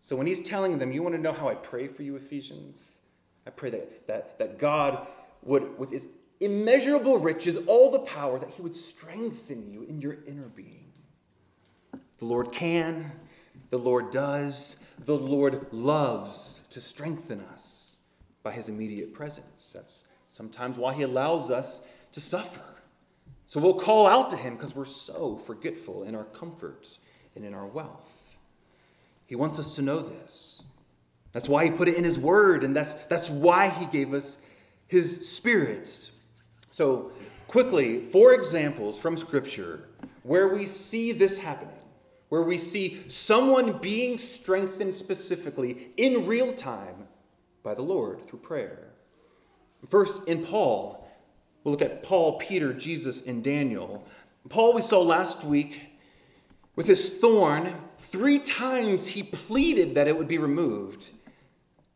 So 0.00 0.14
when 0.14 0.26
he's 0.26 0.40
telling 0.40 0.78
them, 0.78 0.92
You 0.92 1.02
want 1.02 1.14
to 1.14 1.20
know 1.20 1.32
how 1.32 1.48
I 1.48 1.54
pray 1.54 1.88
for 1.88 2.02
you, 2.02 2.14
Ephesians? 2.14 3.00
I 3.46 3.50
pray 3.50 3.70
that, 3.70 4.06
that, 4.06 4.38
that 4.38 4.58
God 4.58 5.06
would, 5.42 5.78
with 5.78 5.90
his 5.90 6.08
immeasurable 6.40 7.18
riches, 7.18 7.56
all 7.66 7.90
the 7.90 8.00
power, 8.00 8.38
that 8.38 8.50
he 8.50 8.62
would 8.62 8.76
strengthen 8.76 9.70
you 9.70 9.84
in 9.84 10.00
your 10.00 10.16
inner 10.26 10.48
being. 10.48 10.92
The 12.18 12.24
Lord 12.24 12.52
can, 12.52 13.12
the 13.70 13.78
Lord 13.78 14.10
does, 14.10 14.84
the 14.98 15.16
Lord 15.16 15.66
loves 15.72 16.66
to 16.70 16.80
strengthen 16.80 17.40
us 17.40 17.96
by 18.42 18.52
his 18.52 18.68
immediate 18.68 19.12
presence. 19.12 19.72
That's 19.74 20.04
sometimes 20.28 20.76
why 20.76 20.94
he 20.94 21.02
allows 21.02 21.50
us 21.50 21.86
to 22.12 22.20
suffer. 22.20 22.62
So 23.44 23.60
we'll 23.60 23.74
call 23.74 24.06
out 24.06 24.30
to 24.30 24.36
him 24.36 24.56
because 24.56 24.74
we're 24.74 24.84
so 24.86 25.36
forgetful 25.36 26.02
in 26.02 26.14
our 26.14 26.24
comfort 26.24 26.98
and 27.34 27.44
in 27.44 27.54
our 27.54 27.66
wealth. 27.66 28.34
He 29.26 29.36
wants 29.36 29.58
us 29.58 29.74
to 29.76 29.82
know 29.82 30.00
this. 30.00 30.62
That's 31.36 31.50
why 31.50 31.66
he 31.66 31.70
put 31.70 31.86
it 31.86 31.98
in 31.98 32.04
his 32.04 32.18
word, 32.18 32.64
and 32.64 32.74
that's, 32.74 32.94
that's 32.94 33.28
why 33.28 33.68
he 33.68 33.84
gave 33.84 34.14
us 34.14 34.40
his 34.86 35.28
spirit. 35.28 36.10
So, 36.70 37.12
quickly, 37.46 38.00
four 38.00 38.32
examples 38.32 38.98
from 38.98 39.18
Scripture 39.18 39.86
where 40.22 40.48
we 40.48 40.64
see 40.64 41.12
this 41.12 41.36
happening, 41.36 41.76
where 42.30 42.40
we 42.40 42.56
see 42.56 43.02
someone 43.08 43.76
being 43.76 44.16
strengthened 44.16 44.94
specifically 44.94 45.90
in 45.98 46.26
real 46.26 46.54
time 46.54 47.06
by 47.62 47.74
the 47.74 47.82
Lord 47.82 48.22
through 48.22 48.38
prayer. 48.38 48.94
First, 49.90 50.26
in 50.28 50.42
Paul, 50.42 51.06
we'll 51.62 51.72
look 51.72 51.82
at 51.82 52.02
Paul, 52.02 52.38
Peter, 52.38 52.72
Jesus, 52.72 53.26
and 53.26 53.44
Daniel. 53.44 54.08
Paul, 54.48 54.72
we 54.72 54.80
saw 54.80 55.02
last 55.02 55.44
week 55.44 55.82
with 56.76 56.86
his 56.86 57.18
thorn, 57.18 57.74
three 57.98 58.38
times 58.38 59.08
he 59.08 59.22
pleaded 59.22 59.96
that 59.96 60.08
it 60.08 60.16
would 60.16 60.28
be 60.28 60.38
removed. 60.38 61.10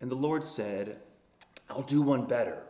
And 0.01 0.11
the 0.11 0.17
Lord 0.17 0.45
said, 0.45 0.99
I'll 1.69 1.83
do 1.83 2.03
one 2.03 2.25
better. 2.25 2.63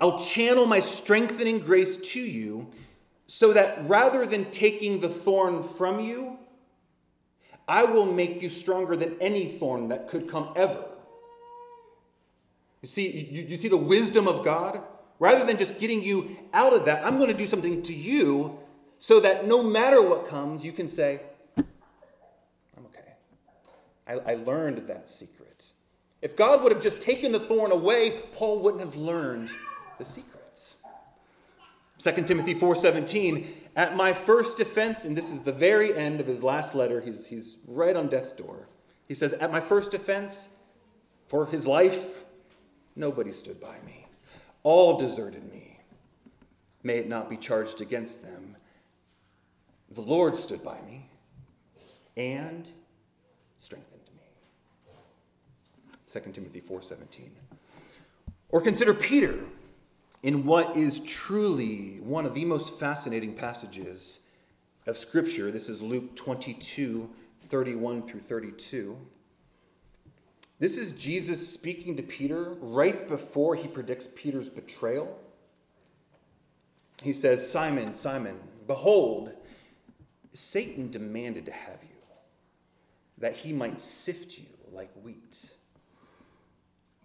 I'll 0.00 0.18
channel 0.18 0.66
my 0.66 0.80
strengthening 0.80 1.60
grace 1.60 1.96
to 1.96 2.20
you 2.20 2.68
so 3.26 3.52
that 3.52 3.88
rather 3.88 4.26
than 4.26 4.50
taking 4.50 5.00
the 5.00 5.08
thorn 5.08 5.62
from 5.62 6.00
you, 6.00 6.38
I 7.66 7.84
will 7.84 8.06
make 8.06 8.40
you 8.40 8.48
stronger 8.48 8.96
than 8.96 9.16
any 9.20 9.46
thorn 9.46 9.88
that 9.88 10.08
could 10.08 10.28
come 10.28 10.52
ever. 10.56 10.84
You 12.80 12.88
see, 12.88 13.28
you, 13.30 13.42
you 13.42 13.56
see 13.56 13.68
the 13.68 13.76
wisdom 13.76 14.28
of 14.28 14.44
God? 14.44 14.82
Rather 15.18 15.44
than 15.44 15.56
just 15.56 15.78
getting 15.78 16.02
you 16.02 16.38
out 16.52 16.72
of 16.72 16.84
that, 16.84 17.04
I'm 17.04 17.16
going 17.16 17.28
to 17.28 17.36
do 17.36 17.46
something 17.46 17.82
to 17.82 17.92
you 17.92 18.58
so 18.98 19.20
that 19.20 19.46
no 19.46 19.62
matter 19.62 20.00
what 20.00 20.26
comes, 20.26 20.64
you 20.64 20.72
can 20.72 20.88
say, 20.88 21.20
I'm 21.56 22.86
okay. 22.86 23.14
I, 24.06 24.32
I 24.32 24.34
learned 24.36 24.78
that 24.88 25.10
secret. 25.10 25.37
If 26.20 26.36
God 26.36 26.62
would 26.62 26.72
have 26.72 26.82
just 26.82 27.00
taken 27.00 27.32
the 27.32 27.40
thorn 27.40 27.70
away, 27.70 28.10
Paul 28.32 28.60
wouldn't 28.60 28.82
have 28.82 28.96
learned 28.96 29.50
the 29.98 30.04
secrets. 30.04 30.74
2 31.98 32.12
Timothy 32.24 32.54
4:17, 32.54 33.46
at 33.76 33.96
my 33.96 34.12
first 34.12 34.56
defense, 34.56 35.04
and 35.04 35.16
this 35.16 35.32
is 35.32 35.42
the 35.42 35.52
very 35.52 35.94
end 35.94 36.20
of 36.20 36.26
his 36.26 36.42
last 36.42 36.74
letter, 36.74 37.00
he's, 37.00 37.26
he's 37.26 37.58
right 37.66 37.94
on 37.94 38.08
death's 38.08 38.32
door. 38.32 38.68
He 39.06 39.14
says, 39.14 39.32
At 39.34 39.50
my 39.50 39.60
first 39.60 39.90
defense, 39.90 40.50
for 41.26 41.46
his 41.46 41.66
life, 41.66 42.24
nobody 42.96 43.32
stood 43.32 43.60
by 43.60 43.76
me. 43.86 44.06
All 44.62 44.98
deserted 44.98 45.50
me. 45.52 45.80
May 46.82 46.98
it 46.98 47.08
not 47.08 47.30
be 47.30 47.36
charged 47.36 47.80
against 47.80 48.22
them. 48.22 48.56
The 49.90 50.02
Lord 50.02 50.36
stood 50.36 50.62
by 50.62 50.80
me 50.82 51.08
and 52.16 52.70
strengthened. 53.56 53.97
2 56.08 56.32
Timothy 56.32 56.60
4:17. 56.60 57.30
Or 58.48 58.60
consider 58.60 58.94
Peter 58.94 59.44
in 60.22 60.46
what 60.46 60.76
is 60.76 61.00
truly 61.00 62.00
one 62.00 62.24
of 62.24 62.34
the 62.34 62.44
most 62.44 62.78
fascinating 62.78 63.34
passages 63.34 64.20
of 64.86 64.96
scripture. 64.96 65.50
This 65.50 65.68
is 65.68 65.82
Luke 65.82 66.16
22, 66.16 67.10
31 67.40 68.02
through 68.02 68.20
32. 68.20 68.96
This 70.58 70.76
is 70.76 70.92
Jesus 70.92 71.46
speaking 71.46 71.96
to 71.96 72.02
Peter 72.02 72.54
right 72.58 73.06
before 73.06 73.54
he 73.54 73.68
predicts 73.68 74.08
Peter's 74.16 74.50
betrayal. 74.50 75.20
He 77.02 77.12
says, 77.12 77.48
Simon, 77.48 77.92
Simon, 77.92 78.40
behold, 78.66 79.34
Satan 80.32 80.90
demanded 80.90 81.46
to 81.46 81.52
have 81.52 81.82
you, 81.82 81.96
that 83.18 83.36
he 83.36 83.52
might 83.52 83.80
sift 83.80 84.36
you 84.38 84.46
like 84.72 84.90
wheat. 85.02 85.54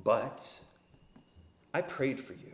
But 0.03 0.59
I 1.73 1.81
prayed 1.81 2.19
for 2.19 2.33
you 2.33 2.53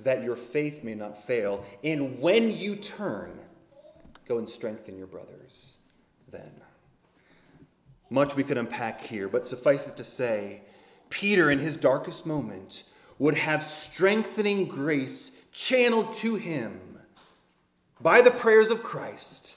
that 0.00 0.22
your 0.22 0.36
faith 0.36 0.82
may 0.82 0.94
not 0.94 1.22
fail. 1.22 1.64
And 1.82 2.20
when 2.20 2.50
you 2.50 2.76
turn, 2.76 3.38
go 4.26 4.38
and 4.38 4.48
strengthen 4.48 4.98
your 4.98 5.06
brothers 5.06 5.76
then. 6.30 6.50
Much 8.10 8.36
we 8.36 8.44
could 8.44 8.58
unpack 8.58 9.00
here, 9.00 9.28
but 9.28 9.46
suffice 9.46 9.88
it 9.88 9.96
to 9.96 10.04
say, 10.04 10.62
Peter, 11.08 11.50
in 11.50 11.58
his 11.58 11.76
darkest 11.76 12.26
moment, 12.26 12.82
would 13.18 13.36
have 13.36 13.64
strengthening 13.64 14.66
grace 14.66 15.36
channeled 15.52 16.14
to 16.16 16.34
him 16.34 16.80
by 18.00 18.20
the 18.20 18.30
prayers 18.30 18.70
of 18.70 18.82
Christ 18.82 19.56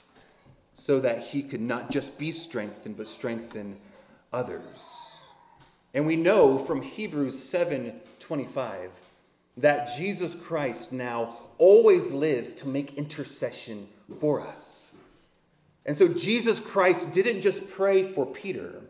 so 0.72 1.00
that 1.00 1.18
he 1.18 1.42
could 1.42 1.60
not 1.60 1.90
just 1.90 2.18
be 2.18 2.30
strengthened, 2.30 2.96
but 2.96 3.08
strengthen 3.08 3.76
others. 4.32 5.05
And 5.96 6.06
we 6.06 6.16
know 6.16 6.58
from 6.58 6.82
Hebrews 6.82 7.42
7:25 7.42 8.90
that 9.56 9.88
Jesus 9.96 10.34
Christ 10.34 10.92
now 10.92 11.38
always 11.56 12.12
lives 12.12 12.52
to 12.52 12.68
make 12.68 12.98
intercession 12.98 13.88
for 14.20 14.42
us. 14.42 14.90
And 15.86 15.96
so 15.96 16.08
Jesus 16.08 16.60
Christ 16.60 17.14
didn't 17.14 17.40
just 17.40 17.70
pray 17.70 18.02
for 18.12 18.26
Peter, 18.26 18.82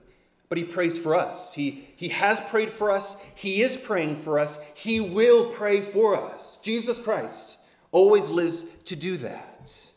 but 0.48 0.58
he 0.58 0.64
prays 0.64 0.98
for 0.98 1.14
us. 1.14 1.54
He, 1.54 1.86
he 1.94 2.08
has 2.08 2.40
prayed 2.40 2.70
for 2.70 2.90
us, 2.90 3.16
he 3.36 3.62
is 3.62 3.76
praying 3.76 4.16
for 4.16 4.40
us, 4.40 4.58
he 4.74 4.98
will 4.98 5.50
pray 5.50 5.82
for 5.82 6.16
us. 6.16 6.58
Jesus 6.60 6.98
Christ 6.98 7.60
always 7.92 8.28
lives 8.30 8.64
to 8.86 8.96
do 8.96 9.16
that. 9.18 9.92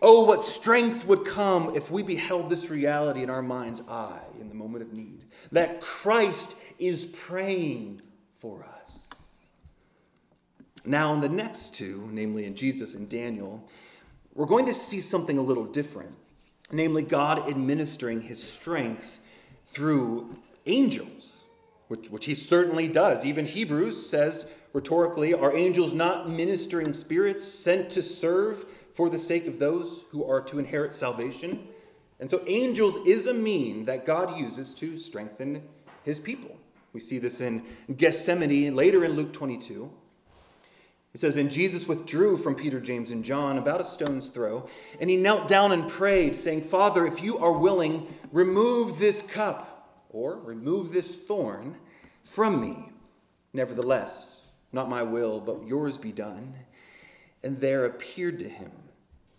Oh, 0.00 0.24
what 0.24 0.44
strength 0.44 1.06
would 1.06 1.24
come 1.24 1.74
if 1.74 1.90
we 1.90 2.02
beheld 2.02 2.50
this 2.50 2.70
reality 2.70 3.22
in 3.22 3.30
our 3.30 3.42
mind's 3.42 3.82
eye 3.88 4.22
in 4.40 4.48
the 4.48 4.54
moment 4.54 4.82
of 4.82 4.92
need 4.92 5.24
that 5.50 5.80
Christ 5.80 6.56
is 6.78 7.04
praying 7.04 8.02
for 8.36 8.64
us. 8.82 9.10
Now, 10.84 11.14
in 11.14 11.20
the 11.20 11.28
next 11.28 11.74
two, 11.74 12.08
namely 12.12 12.44
in 12.44 12.54
Jesus 12.54 12.94
and 12.94 13.08
Daniel, 13.08 13.68
we're 14.34 14.46
going 14.46 14.66
to 14.66 14.74
see 14.74 15.00
something 15.00 15.36
a 15.36 15.42
little 15.42 15.64
different, 15.64 16.14
namely 16.70 17.02
God 17.02 17.48
administering 17.48 18.20
his 18.20 18.42
strength 18.42 19.18
through 19.66 20.36
angels, 20.66 21.44
which, 21.88 22.08
which 22.08 22.26
he 22.26 22.34
certainly 22.34 22.88
does. 22.88 23.24
Even 23.24 23.46
Hebrews 23.46 24.08
says 24.08 24.50
rhetorically, 24.72 25.34
are 25.34 25.54
angels 25.56 25.92
not 25.92 26.28
ministering 26.28 26.94
spirits 26.94 27.46
sent 27.46 27.90
to 27.90 28.02
serve 28.02 28.64
for 28.98 29.08
the 29.08 29.16
sake 29.16 29.46
of 29.46 29.60
those 29.60 30.02
who 30.10 30.28
are 30.28 30.40
to 30.40 30.58
inherit 30.58 30.92
salvation? 30.92 31.68
And 32.18 32.28
so, 32.28 32.42
angels 32.48 32.96
is 33.06 33.28
a 33.28 33.32
mean 33.32 33.84
that 33.84 34.04
God 34.04 34.36
uses 34.36 34.74
to 34.74 34.98
strengthen 34.98 35.62
his 36.02 36.18
people. 36.18 36.56
We 36.92 36.98
see 36.98 37.20
this 37.20 37.40
in 37.40 37.62
Gethsemane 37.96 38.74
later 38.74 39.04
in 39.04 39.12
Luke 39.12 39.32
22. 39.32 39.88
It 41.14 41.20
says, 41.20 41.36
And 41.36 41.48
Jesus 41.48 41.86
withdrew 41.86 42.38
from 42.38 42.56
Peter, 42.56 42.80
James, 42.80 43.12
and 43.12 43.24
John 43.24 43.56
about 43.56 43.80
a 43.80 43.84
stone's 43.84 44.30
throw, 44.30 44.68
and 45.00 45.08
he 45.08 45.16
knelt 45.16 45.46
down 45.46 45.70
and 45.70 45.88
prayed, 45.88 46.34
saying, 46.34 46.62
Father, 46.62 47.06
if 47.06 47.22
you 47.22 47.38
are 47.38 47.52
willing, 47.52 48.12
remove 48.32 48.98
this 48.98 49.22
cup, 49.22 50.02
or 50.10 50.40
remove 50.40 50.90
this 50.92 51.14
thorn 51.14 51.76
from 52.24 52.60
me. 52.60 52.90
Nevertheless, 53.52 54.48
not 54.72 54.90
my 54.90 55.04
will, 55.04 55.40
but 55.40 55.68
yours 55.68 55.98
be 55.98 56.10
done. 56.10 56.56
And 57.44 57.60
there 57.60 57.84
appeared 57.84 58.40
to 58.40 58.48
him 58.48 58.72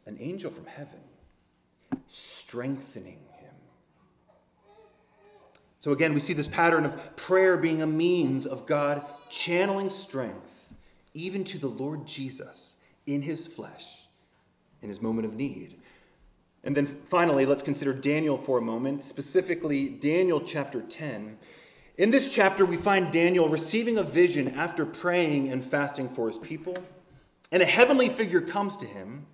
an 0.09 0.17
angel 0.19 0.51
from 0.51 0.65
heaven, 0.65 0.99
strengthening 2.07 3.19
him. 3.39 3.53
So 5.79 5.93
again, 5.93 6.13
we 6.13 6.19
see 6.19 6.33
this 6.33 6.49
pattern 6.49 6.83
of 6.83 7.15
prayer 7.15 7.55
being 7.55 7.81
a 7.81 7.87
means 7.87 8.45
of 8.45 8.65
God 8.65 9.05
channeling 9.29 9.89
strength 9.89 10.73
even 11.13 11.43
to 11.45 11.57
the 11.57 11.67
Lord 11.67 12.05
Jesus 12.05 12.77
in 13.05 13.21
his 13.21 13.47
flesh 13.47 14.09
in 14.81 14.89
his 14.89 15.01
moment 15.01 15.25
of 15.25 15.33
need. 15.33 15.75
And 16.63 16.75
then 16.75 16.85
finally, 16.85 17.45
let's 17.45 17.61
consider 17.61 17.93
Daniel 17.93 18.37
for 18.37 18.57
a 18.57 18.61
moment, 18.61 19.01
specifically 19.01 19.89
Daniel 19.89 20.41
chapter 20.41 20.81
10. 20.81 21.37
In 21.97 22.11
this 22.11 22.33
chapter, 22.33 22.65
we 22.65 22.77
find 22.77 23.11
Daniel 23.11 23.49
receiving 23.49 23.97
a 23.97 24.03
vision 24.03 24.49
after 24.55 24.85
praying 24.85 25.49
and 25.49 25.65
fasting 25.65 26.09
for 26.09 26.27
his 26.27 26.37
people. 26.37 26.77
And 27.51 27.63
a 27.63 27.65
heavenly 27.65 28.09
figure 28.09 28.41
comes 28.41 28.77
to 28.77 28.85
him, 28.85 29.25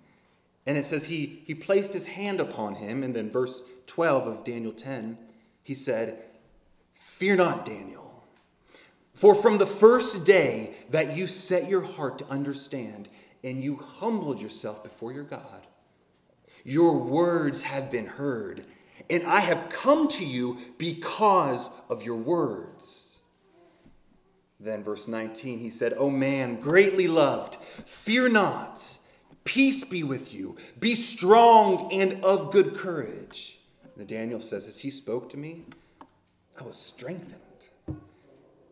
and 0.66 0.76
it 0.76 0.84
says 0.84 1.06
he, 1.06 1.42
he 1.46 1.54
placed 1.54 1.92
his 1.92 2.06
hand 2.06 2.40
upon 2.40 2.74
him. 2.74 3.04
And 3.04 3.14
then, 3.14 3.30
verse 3.30 3.64
12 3.86 4.26
of 4.26 4.44
Daniel 4.44 4.72
10, 4.72 5.16
he 5.62 5.74
said, 5.74 6.24
Fear 6.92 7.36
not, 7.36 7.64
Daniel. 7.64 8.24
For 9.14 9.34
from 9.34 9.58
the 9.58 9.66
first 9.66 10.26
day 10.26 10.74
that 10.90 11.16
you 11.16 11.26
set 11.26 11.70
your 11.70 11.82
heart 11.82 12.18
to 12.18 12.28
understand 12.28 13.08
and 13.42 13.62
you 13.62 13.76
humbled 13.76 14.40
yourself 14.40 14.82
before 14.82 15.12
your 15.12 15.24
God, 15.24 15.66
your 16.64 16.98
words 16.98 17.62
have 17.62 17.90
been 17.90 18.06
heard, 18.06 18.66
and 19.08 19.22
I 19.22 19.40
have 19.40 19.68
come 19.68 20.08
to 20.08 20.26
you 20.26 20.58
because 20.78 21.70
of 21.88 22.02
your 22.02 22.16
words. 22.16 23.20
Then, 24.58 24.82
verse 24.82 25.06
19, 25.06 25.60
he 25.60 25.70
said, 25.70 25.94
O 25.96 26.10
man, 26.10 26.60
greatly 26.60 27.06
loved, 27.06 27.56
fear 27.84 28.28
not, 28.28 28.98
peace 29.46 29.84
be 29.84 30.02
with 30.02 30.34
you, 30.34 30.56
be 30.78 30.94
strong 30.94 31.90
and 31.90 32.22
of 32.22 32.52
good 32.52 32.74
courage. 32.74 33.58
And 33.96 34.06
Daniel 34.06 34.40
says, 34.40 34.68
As 34.68 34.80
he 34.80 34.90
spoke 34.90 35.30
to 35.30 35.38
me, 35.38 35.64
I 36.60 36.64
was 36.64 36.76
strengthened. 36.76 37.40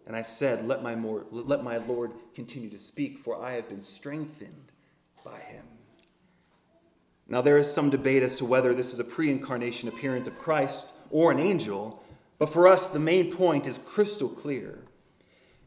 And 0.06 0.14
I 0.14 0.22
said, 0.22 0.66
let 0.66 0.82
my, 0.82 0.94
more, 0.94 1.24
let 1.30 1.64
my 1.64 1.78
Lord 1.78 2.12
continue 2.34 2.68
to 2.68 2.78
speak, 2.78 3.18
for 3.18 3.42
I 3.42 3.52
have 3.52 3.68
been 3.68 3.80
strengthened 3.80 4.72
by 5.24 5.38
him. 5.38 5.64
Now, 7.26 7.40
there 7.40 7.56
is 7.56 7.72
some 7.72 7.88
debate 7.88 8.22
as 8.22 8.36
to 8.36 8.44
whether 8.44 8.74
this 8.74 8.92
is 8.92 9.00
a 9.00 9.04
pre 9.04 9.30
incarnation 9.30 9.88
appearance 9.88 10.28
of 10.28 10.38
Christ 10.38 10.86
or 11.10 11.32
an 11.32 11.38
angel, 11.38 12.02
but 12.38 12.50
for 12.50 12.68
us, 12.68 12.88
the 12.88 12.98
main 12.98 13.32
point 13.32 13.66
is 13.66 13.78
crystal 13.78 14.28
clear. 14.28 14.80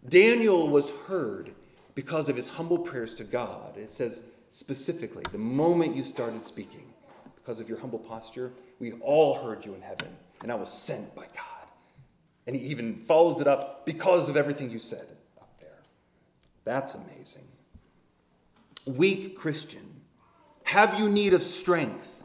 Daniel 0.08 0.68
was 0.68 0.92
heard 1.08 1.56
because 1.96 2.30
of 2.30 2.36
his 2.36 2.50
humble 2.50 2.78
prayers 2.78 3.16
to 3.16 3.24
God. 3.24 3.76
It 3.76 3.90
says 3.90 4.22
specifically, 4.52 5.24
the 5.32 5.38
moment 5.38 5.96
you 5.96 6.04
started 6.04 6.42
speaking, 6.42 6.94
because 7.36 7.60
of 7.60 7.70
your 7.70 7.80
humble 7.80 8.00
posture, 8.00 8.52
we 8.80 8.94
all 8.94 9.36
heard 9.36 9.66
you 9.66 9.74
in 9.74 9.82
heaven, 9.82 10.10
and 10.42 10.52
I 10.52 10.56
was 10.56 10.72
sent 10.72 11.16
by 11.16 11.26
God. 11.36 11.70
And 12.46 12.56
he 12.56 12.68
even 12.68 13.04
follows 13.08 13.42
it 13.42 13.48
up 13.48 13.86
because 13.86 14.30
of 14.30 14.38
everything 14.38 14.70
you 14.70 14.80
said 14.80 15.06
up 15.40 15.50
there. 15.60 15.80
That's 16.64 16.96
amazing. 16.96 17.48
Weak 18.86 19.38
Christian, 19.38 20.02
have 20.64 21.00
you 21.00 21.10
need 21.10 21.34
of 21.34 21.44
strength? 21.44 22.24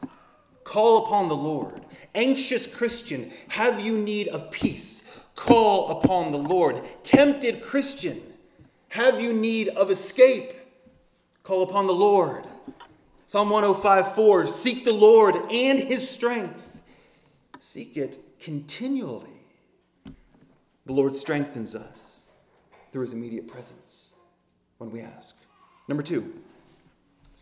Call 0.65 1.07
upon 1.07 1.29
the 1.29 1.37
Lord. 1.37 1.85
Anxious 2.15 2.67
Christian, 2.67 3.33
have 3.49 3.81
you 3.81 3.97
need 3.97 4.29
of 4.29 4.51
peace? 4.51 5.21
Call 5.35 5.99
upon 5.99 6.31
the 6.31 6.39
Lord. 6.39 6.81
Tempted 7.03 7.63
Christian, 7.63 8.23
have 8.91 9.21
you 9.21 9.33
need 9.33 9.69
of 9.69 9.91
escape? 9.91 10.53
Call 11.43 11.63
upon 11.63 11.87
the 11.87 11.95
Lord. 11.95 12.45
Psalm 13.27 13.51
105 13.51 14.15
4 14.15 14.47
Seek 14.47 14.85
the 14.85 14.95
Lord 14.95 15.35
and 15.51 15.79
his 15.79 16.09
strength. 16.09 16.83
Seek 17.59 17.97
it 17.97 18.19
continually. 18.41 19.29
The 20.85 20.93
Lord 20.93 21.15
strengthens 21.15 21.75
us 21.75 22.29
through 22.91 23.03
his 23.03 23.13
immediate 23.13 23.47
presence 23.47 24.15
when 24.79 24.91
we 24.91 25.01
ask. 25.01 25.37
Number 25.89 26.03
two, 26.03 26.33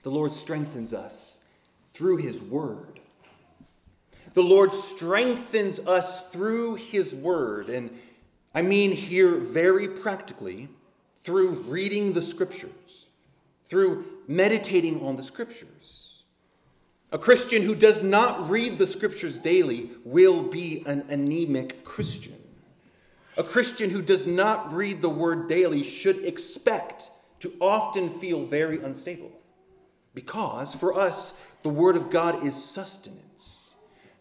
the 0.02 0.10
Lord 0.10 0.32
strengthens 0.32 0.94
us 0.94 1.40
through 1.88 2.18
his 2.18 2.40
word. 2.40 3.00
The 4.34 4.42
Lord 4.42 4.72
strengthens 4.72 5.80
us 5.80 6.28
through 6.30 6.76
his 6.76 7.14
word. 7.14 7.68
And 7.68 7.90
I 8.54 8.62
mean 8.62 8.92
here 8.92 9.36
very 9.36 9.88
practically 9.88 10.68
through 11.22 11.50
reading 11.66 12.12
the 12.12 12.22
scriptures, 12.22 12.99
through 13.70 14.04
meditating 14.26 15.00
on 15.00 15.16
the 15.16 15.22
scriptures. 15.22 16.24
A 17.12 17.18
Christian 17.18 17.62
who 17.62 17.74
does 17.74 18.02
not 18.02 18.50
read 18.50 18.78
the 18.78 18.86
scriptures 18.86 19.38
daily 19.38 19.90
will 20.04 20.42
be 20.42 20.82
an 20.86 21.04
anemic 21.08 21.84
Christian. 21.84 22.36
A 23.36 23.44
Christian 23.44 23.90
who 23.90 24.02
does 24.02 24.26
not 24.26 24.72
read 24.72 25.00
the 25.00 25.08
word 25.08 25.48
daily 25.48 25.84
should 25.84 26.24
expect 26.24 27.10
to 27.38 27.52
often 27.60 28.10
feel 28.10 28.44
very 28.44 28.80
unstable. 28.80 29.32
Because 30.14 30.74
for 30.74 30.92
us, 30.92 31.38
the 31.62 31.68
word 31.68 31.96
of 31.96 32.10
God 32.10 32.44
is 32.44 32.54
sustenance. 32.54 33.74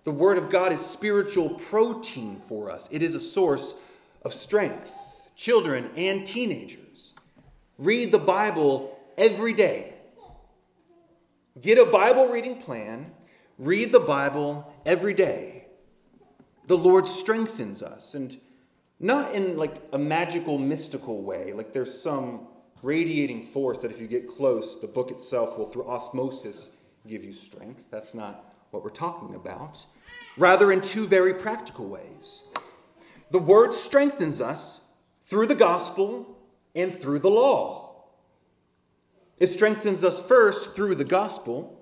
The 0.04 0.12
word 0.12 0.38
of 0.38 0.50
God 0.50 0.72
is 0.72 0.80
spiritual 0.80 1.56
protein 1.56 2.42
for 2.48 2.70
us, 2.70 2.88
it 2.92 3.02
is 3.02 3.16
a 3.16 3.20
source 3.20 3.82
of 4.22 4.34
strength. 4.34 4.94
Children 5.36 5.90
and 5.96 6.26
teenagers, 6.26 7.14
read 7.78 8.12
the 8.12 8.20
Bible 8.20 8.99
every 9.20 9.54
day. 9.54 9.94
Get 11.62 11.78
a 11.78 11.86
Bible 11.86 12.30
reading 12.30 12.60
plan, 12.60 13.12
read 13.58 13.92
the 13.92 14.00
Bible 14.00 14.74
every 14.86 15.14
day. 15.14 15.66
The 16.66 16.78
Lord 16.78 17.08
strengthens 17.08 17.84
us. 17.84 18.16
And 18.16 18.38
not 19.00 19.34
in 19.34 19.58
like 19.58 19.82
a 19.94 19.98
magical, 19.98 20.58
mystical 20.58 21.22
way, 21.22 21.54
like 21.54 21.74
there's 21.74 22.02
some 22.02 22.48
radiating 22.82 23.44
force 23.44 23.82
that 23.82 23.92
if 23.92 24.00
you 24.00 24.08
get 24.08 24.28
close, 24.28 24.80
the 24.80 24.88
book 24.88 25.12
itself 25.12 25.58
will, 25.58 25.68
through 25.68 25.86
osmosis, 25.86 26.78
give 27.08 27.24
you 27.24 27.32
strength. 27.32 27.84
That's 27.92 28.14
not 28.14 28.54
what 28.72 28.84
we're 28.84 28.90
talking 28.90 29.36
about. 29.36 29.86
Rather, 30.38 30.72
in 30.72 30.82
two 30.82 31.08
very 31.08 31.34
practical 31.34 31.88
ways. 31.88 32.44
The 33.32 33.40
word 33.40 33.74
strengthens 33.74 34.42
us 34.42 34.82
through 35.22 35.48
the 35.48 35.56
gospel 35.56 36.38
and 36.76 36.94
through 36.94 37.20
the 37.20 37.30
law. 37.30 37.79
It 39.40 39.48
strengthens 39.48 40.04
us 40.04 40.22
first 40.22 40.76
through 40.76 40.96
the 40.96 41.06
gospel 41.06 41.80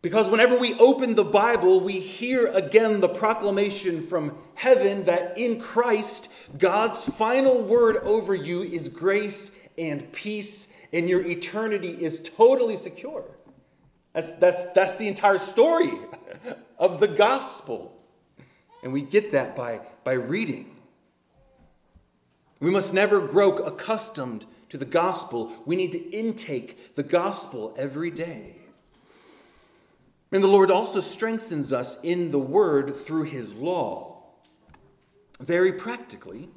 because 0.00 0.28
whenever 0.28 0.56
we 0.56 0.74
open 0.74 1.16
the 1.16 1.24
Bible, 1.24 1.80
we 1.80 1.94
hear 1.94 2.46
again 2.46 3.00
the 3.00 3.08
proclamation 3.08 4.00
from 4.00 4.38
heaven 4.54 5.04
that 5.04 5.36
in 5.36 5.60
Christ, 5.60 6.30
God's 6.56 7.08
final 7.08 7.62
word 7.62 7.96
over 7.98 8.34
you 8.34 8.62
is 8.62 8.88
grace 8.88 9.68
and 9.76 10.10
peace, 10.12 10.72
and 10.92 11.08
your 11.08 11.24
eternity 11.26 11.90
is 11.90 12.22
totally 12.22 12.76
secure. 12.76 13.24
That's, 14.12 14.32
that's, 14.32 14.62
that's 14.72 14.96
the 14.96 15.08
entire 15.08 15.38
story 15.38 15.92
of 16.78 17.00
the 17.00 17.08
gospel. 17.08 18.00
And 18.84 18.92
we 18.92 19.02
get 19.02 19.32
that 19.32 19.56
by, 19.56 19.80
by 20.04 20.12
reading. 20.12 20.76
We 22.60 22.70
must 22.70 22.94
never 22.94 23.20
grow 23.20 23.56
accustomed 23.56 24.46
to 24.68 24.78
the 24.78 24.84
gospel. 24.84 25.52
We 25.66 25.76
need 25.76 25.92
to 25.92 26.10
intake 26.10 26.94
the 26.94 27.02
gospel 27.02 27.74
every 27.78 28.10
day. 28.10 28.56
And 30.30 30.44
the 30.44 30.48
Lord 30.48 30.70
also 30.70 31.00
strengthens 31.00 31.72
us 31.72 32.02
in 32.02 32.30
the 32.30 32.38
word 32.38 32.94
through 32.94 33.24
his 33.24 33.54
law, 33.54 34.22
very 35.40 35.72
practically, 35.72 36.50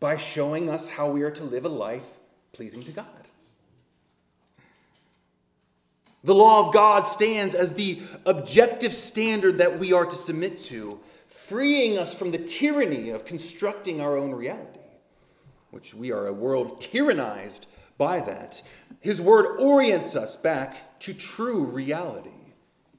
by 0.00 0.16
showing 0.16 0.68
us 0.68 0.88
how 0.88 1.10
we 1.10 1.22
are 1.22 1.30
to 1.30 1.44
live 1.44 1.64
a 1.64 1.70
life 1.70 2.06
pleasing 2.52 2.82
to 2.82 2.92
God. 2.92 3.06
The 6.24 6.34
law 6.34 6.66
of 6.66 6.74
God 6.74 7.04
stands 7.04 7.54
as 7.54 7.74
the 7.74 8.00
objective 8.24 8.92
standard 8.92 9.58
that 9.58 9.78
we 9.78 9.92
are 9.92 10.04
to 10.04 10.16
submit 10.16 10.58
to, 10.64 10.98
freeing 11.28 11.98
us 11.98 12.18
from 12.18 12.32
the 12.32 12.38
tyranny 12.38 13.10
of 13.10 13.24
constructing 13.24 14.00
our 14.00 14.16
own 14.16 14.32
reality, 14.32 14.80
which 15.70 15.94
we 15.94 16.12
are 16.12 16.26
a 16.26 16.32
world 16.32 16.80
tyrannized 16.80 17.66
by 17.98 18.20
that. 18.20 18.62
His 19.00 19.20
word 19.20 19.58
orients 19.58 20.16
us 20.16 20.36
back 20.36 20.98
to 21.00 21.14
true 21.14 21.64
reality. 21.64 22.30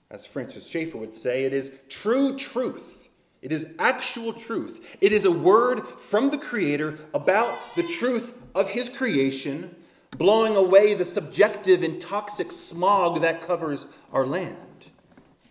As 0.10 0.26
Francis 0.26 0.68
Schaeffer 0.68 0.98
would 0.98 1.14
say, 1.14 1.44
it 1.44 1.54
is 1.54 1.72
true 1.90 2.36
truth. 2.38 3.08
It 3.42 3.52
is 3.52 3.68
actual 3.78 4.34
truth. 4.34 4.98
It 5.02 5.12
is 5.12 5.26
a 5.26 5.32
word 5.32 5.88
from 5.88 6.30
the 6.30 6.38
Creator 6.38 6.98
about 7.14 7.58
the 7.76 7.84
truth 7.84 8.34
of 8.56 8.70
His 8.70 8.90
creation, 8.90 9.76
blowing 10.18 10.56
away 10.56 10.94
the 10.94 11.06
subjective 11.06 11.84
and 11.84 12.02
toxic 12.02 12.52
smog 12.52 13.22
that 13.22 13.42
covers 13.42 13.88
our 14.12 14.26
land. 14.26 14.58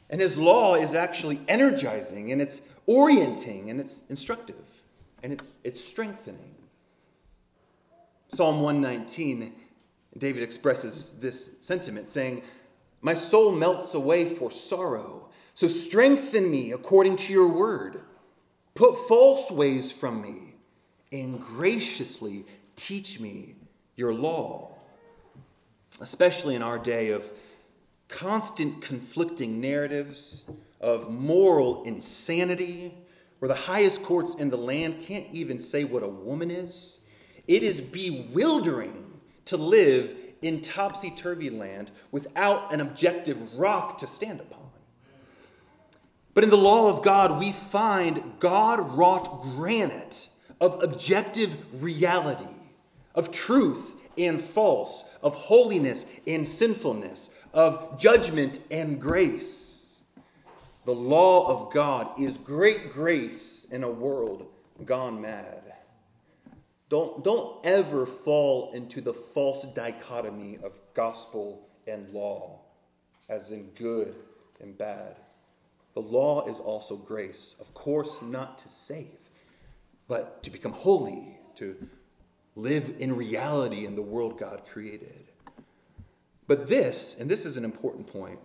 And 0.08 0.20
his 0.20 0.38
law 0.38 0.74
is 0.74 0.94
actually 0.94 1.40
energizing 1.48 2.30
and 2.30 2.40
it's 2.40 2.62
orienting 2.86 3.70
and 3.70 3.80
it's 3.80 4.06
instructive 4.08 4.82
and 5.22 5.32
it's, 5.32 5.56
it's 5.64 5.82
strengthening. 5.82 6.55
Psalm 8.28 8.60
119, 8.60 9.52
David 10.18 10.42
expresses 10.42 11.12
this 11.20 11.58
sentiment, 11.60 12.10
saying, 12.10 12.42
My 13.00 13.14
soul 13.14 13.52
melts 13.52 13.94
away 13.94 14.28
for 14.28 14.50
sorrow, 14.50 15.28
so 15.54 15.68
strengthen 15.68 16.50
me 16.50 16.72
according 16.72 17.16
to 17.16 17.32
your 17.32 17.48
word. 17.48 18.02
Put 18.74 18.96
false 19.08 19.50
ways 19.50 19.90
from 19.90 20.20
me 20.20 20.56
and 21.12 21.40
graciously 21.40 22.44
teach 22.74 23.20
me 23.20 23.54
your 23.94 24.12
law. 24.12 24.74
Especially 26.00 26.54
in 26.54 26.62
our 26.62 26.78
day 26.78 27.10
of 27.10 27.30
constant 28.08 28.82
conflicting 28.82 29.60
narratives, 29.60 30.44
of 30.80 31.10
moral 31.10 31.84
insanity, 31.84 32.94
where 33.38 33.48
the 33.48 33.54
highest 33.54 34.02
courts 34.02 34.34
in 34.34 34.50
the 34.50 34.58
land 34.58 35.00
can't 35.00 35.26
even 35.32 35.58
say 35.58 35.84
what 35.84 36.02
a 36.02 36.08
woman 36.08 36.50
is. 36.50 37.00
It 37.46 37.62
is 37.62 37.80
bewildering 37.80 39.20
to 39.46 39.56
live 39.56 40.14
in 40.42 40.60
topsy 40.60 41.10
turvy 41.10 41.50
land 41.50 41.90
without 42.10 42.72
an 42.72 42.80
objective 42.80 43.54
rock 43.58 43.98
to 43.98 44.06
stand 44.06 44.40
upon. 44.40 44.66
But 46.34 46.44
in 46.44 46.50
the 46.50 46.56
law 46.56 46.90
of 46.90 47.02
God, 47.02 47.38
we 47.38 47.52
find 47.52 48.34
God 48.38 48.96
wrought 48.96 49.42
granite 49.42 50.28
of 50.60 50.82
objective 50.82 51.82
reality, 51.82 52.52
of 53.14 53.30
truth 53.30 53.94
and 54.18 54.40
false, 54.40 55.04
of 55.22 55.34
holiness 55.34 56.04
and 56.26 56.46
sinfulness, 56.46 57.34
of 57.54 57.98
judgment 57.98 58.60
and 58.70 59.00
grace. 59.00 60.02
The 60.84 60.94
law 60.94 61.48
of 61.48 61.72
God 61.72 62.08
is 62.20 62.38
great 62.38 62.92
grace 62.92 63.66
in 63.70 63.82
a 63.82 63.90
world 63.90 64.46
gone 64.84 65.20
mad. 65.20 65.75
Don't, 66.88 67.24
don't 67.24 67.64
ever 67.64 68.06
fall 68.06 68.70
into 68.72 69.00
the 69.00 69.12
false 69.12 69.64
dichotomy 69.64 70.58
of 70.62 70.72
gospel 70.94 71.68
and 71.86 72.08
law, 72.10 72.60
as 73.28 73.50
in 73.50 73.70
good 73.70 74.14
and 74.60 74.76
bad. 74.78 75.16
The 75.94 76.02
law 76.02 76.46
is 76.46 76.60
also 76.60 76.96
grace, 76.96 77.56
of 77.60 77.74
course, 77.74 78.22
not 78.22 78.58
to 78.58 78.68
save, 78.68 79.18
but 80.06 80.42
to 80.44 80.50
become 80.50 80.72
holy, 80.72 81.38
to 81.56 81.88
live 82.54 82.94
in 82.98 83.16
reality 83.16 83.84
in 83.84 83.96
the 83.96 84.02
world 84.02 84.38
God 84.38 84.62
created. 84.70 85.26
But 86.46 86.68
this, 86.68 87.18
and 87.18 87.28
this 87.28 87.44
is 87.44 87.56
an 87.56 87.64
important 87.64 88.06
point, 88.06 88.38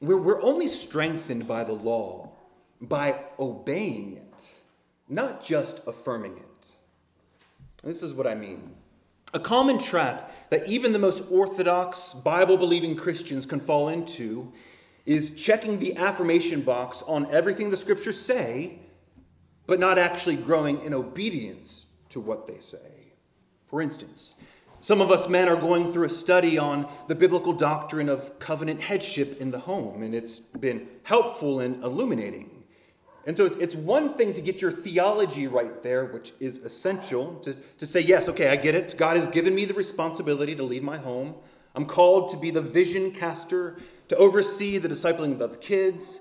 we're, 0.00 0.16
we're 0.16 0.42
only 0.42 0.68
strengthened 0.68 1.46
by 1.46 1.62
the 1.64 1.72
law 1.72 2.32
by 2.80 3.20
obeying 3.38 4.16
it, 4.16 4.54
not 5.08 5.44
just 5.44 5.86
affirming 5.86 6.36
it. 6.36 6.76
This 7.82 8.02
is 8.02 8.14
what 8.14 8.26
I 8.26 8.34
mean. 8.34 8.74
A 9.34 9.40
common 9.40 9.78
trap 9.78 10.30
that 10.50 10.68
even 10.68 10.92
the 10.92 10.98
most 10.98 11.22
orthodox, 11.30 12.14
Bible 12.14 12.56
believing 12.56 12.96
Christians 12.96 13.46
can 13.46 13.60
fall 13.60 13.88
into 13.88 14.52
is 15.04 15.34
checking 15.36 15.78
the 15.78 15.96
affirmation 15.96 16.60
box 16.60 17.02
on 17.06 17.32
everything 17.32 17.70
the 17.70 17.76
scriptures 17.76 18.20
say, 18.20 18.78
but 19.66 19.80
not 19.80 19.98
actually 19.98 20.36
growing 20.36 20.80
in 20.82 20.94
obedience 20.94 21.86
to 22.10 22.20
what 22.20 22.46
they 22.46 22.58
say. 22.58 23.14
For 23.66 23.80
instance, 23.80 24.38
some 24.80 25.00
of 25.00 25.10
us 25.10 25.28
men 25.28 25.48
are 25.48 25.56
going 25.56 25.90
through 25.90 26.06
a 26.06 26.10
study 26.10 26.58
on 26.58 26.90
the 27.06 27.14
biblical 27.14 27.52
doctrine 27.52 28.08
of 28.08 28.38
covenant 28.38 28.82
headship 28.82 29.40
in 29.40 29.50
the 29.50 29.60
home, 29.60 30.02
and 30.02 30.14
it's 30.14 30.38
been 30.38 30.88
helpful 31.04 31.58
and 31.58 31.82
illuminating. 31.82 32.61
And 33.26 33.36
so 33.36 33.46
it's, 33.46 33.56
it's 33.56 33.76
one 33.76 34.08
thing 34.08 34.32
to 34.34 34.40
get 34.40 34.60
your 34.60 34.72
theology 34.72 35.46
right 35.46 35.82
there, 35.82 36.06
which 36.06 36.32
is 36.40 36.58
essential 36.58 37.36
to, 37.36 37.54
to 37.54 37.86
say, 37.86 38.00
yes, 38.00 38.28
okay, 38.28 38.48
I 38.48 38.56
get 38.56 38.74
it. 38.74 38.94
God 38.98 39.16
has 39.16 39.26
given 39.28 39.54
me 39.54 39.64
the 39.64 39.74
responsibility 39.74 40.56
to 40.56 40.62
lead 40.62 40.82
my 40.82 40.98
home. 40.98 41.34
I'm 41.74 41.86
called 41.86 42.30
to 42.30 42.36
be 42.36 42.50
the 42.50 42.60
vision 42.60 43.12
caster, 43.12 43.76
to 44.08 44.16
oversee 44.16 44.78
the 44.78 44.88
discipling 44.88 45.40
of 45.40 45.52
the 45.52 45.56
kids. 45.56 46.20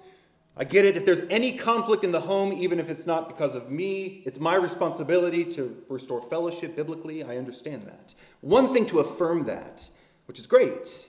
I 0.55 0.63
get 0.63 0.85
it. 0.85 0.95
If 0.95 1.05
there's 1.05 1.21
any 1.29 1.57
conflict 1.57 2.03
in 2.03 2.11
the 2.11 2.19
home, 2.21 2.53
even 2.53 2.79
if 2.79 2.89
it's 2.89 3.05
not 3.05 3.27
because 3.27 3.55
of 3.55 3.71
me, 3.71 4.21
it's 4.25 4.39
my 4.39 4.55
responsibility 4.55 5.43
to 5.45 5.83
restore 5.89 6.21
fellowship 6.21 6.75
biblically. 6.75 7.23
I 7.23 7.37
understand 7.37 7.87
that. 7.87 8.13
One 8.41 8.71
thing 8.71 8.85
to 8.87 8.99
affirm 8.99 9.45
that, 9.45 9.89
which 10.27 10.39
is 10.39 10.45
great, 10.45 11.07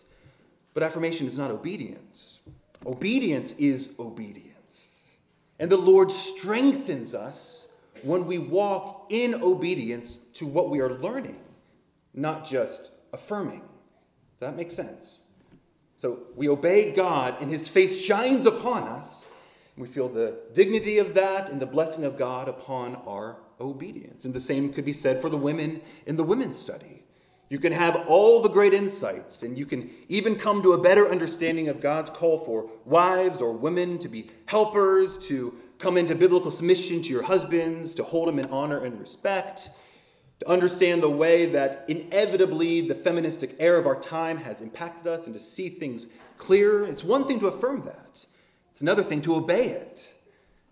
but 0.75 0.83
affirmation 0.83 1.27
is 1.27 1.39
not 1.39 1.51
obedience. 1.51 2.41
Obedience 2.87 3.53
is 3.53 3.95
obedience. 3.99 4.52
And 5.63 5.71
the 5.71 5.77
Lord 5.77 6.11
strengthens 6.11 7.15
us 7.15 7.69
when 8.03 8.27
we 8.27 8.37
walk 8.37 9.07
in 9.11 9.33
obedience 9.37 10.17
to 10.35 10.45
what 10.45 10.71
we 10.71 10.81
are 10.81 10.99
learning, 10.99 11.39
not 12.13 12.45
just 12.45 12.91
affirming. 13.13 13.61
Does 13.61 14.41
that 14.41 14.57
make 14.57 14.73
sense? 14.73 15.31
So 15.95 16.25
we 16.35 16.49
obey 16.49 16.93
God, 16.93 17.41
and 17.41 17.49
His 17.49 17.69
face 17.69 18.01
shines 18.01 18.45
upon 18.45 18.89
us. 18.89 19.33
And 19.77 19.87
we 19.87 19.89
feel 19.89 20.09
the 20.09 20.41
dignity 20.53 20.99
of 20.99 21.15
that 21.15 21.49
and 21.49 21.63
the 21.63 21.67
blessing 21.67 22.05
of 22.05 22.19
God 22.19 22.49
upon 22.49 22.97
our 23.07 23.37
obedience. 23.61 24.25
And 24.25 24.35
the 24.35 24.41
same 24.41 24.73
could 24.73 24.85
be 24.85 24.93
said 24.93 25.23
for 25.23 25.31
the 25.31 25.37
women 25.37 25.81
in 26.07 26.17
the 26.17 26.25
women's 26.25 26.59
study. 26.59 27.02
You 27.53 27.59
can 27.59 27.73
have 27.73 28.07
all 28.09 28.41
the 28.41 28.49
great 28.49 28.73
insights, 28.73 29.43
and 29.43 29.59
you 29.59 29.67
can 29.67 29.91
even 30.09 30.37
come 30.37 30.63
to 30.63 30.73
a 30.73 30.81
better 30.81 31.11
understanding 31.11 31.69
of 31.69 31.83
God's 31.83 32.09
call 32.09 32.39
for 32.39 32.71
wives 32.87 33.43
or 33.43 33.53
women 33.53 33.99
to 33.99 34.09
be 34.09 34.31
helpers, 34.47 35.19
to 35.27 35.55
come 35.79 35.99
into 35.99 36.15
biblical 36.15 36.51
submission 36.51 37.03
to 37.03 37.11
your 37.11 37.25
husbands, 37.25 37.95
to 37.97 38.05
hold 38.05 38.29
them 38.29 38.39
in 38.39 38.47
honor 38.47 38.83
and 38.83 38.99
respect, 38.99 39.69
to 40.39 40.49
understand 40.49 41.03
the 41.03 41.11
way 41.11 41.45
that 41.45 41.85
inevitably 41.89 42.89
the 42.89 42.95
feministic 42.95 43.55
era 43.59 43.79
of 43.79 43.87
our 43.87 44.01
time 44.01 44.39
has 44.39 44.63
impacted 44.63 45.07
us, 45.07 45.27
and 45.27 45.35
to 45.35 45.39
see 45.39 45.69
things 45.69 46.09
clearer. 46.39 46.85
It's 46.85 47.05
one 47.05 47.27
thing 47.27 47.39
to 47.41 47.49
affirm 47.49 47.83
that, 47.83 48.25
it's 48.71 48.81
another 48.81 49.03
thing 49.03 49.21
to 49.21 49.35
obey 49.35 49.67
it. 49.67 50.15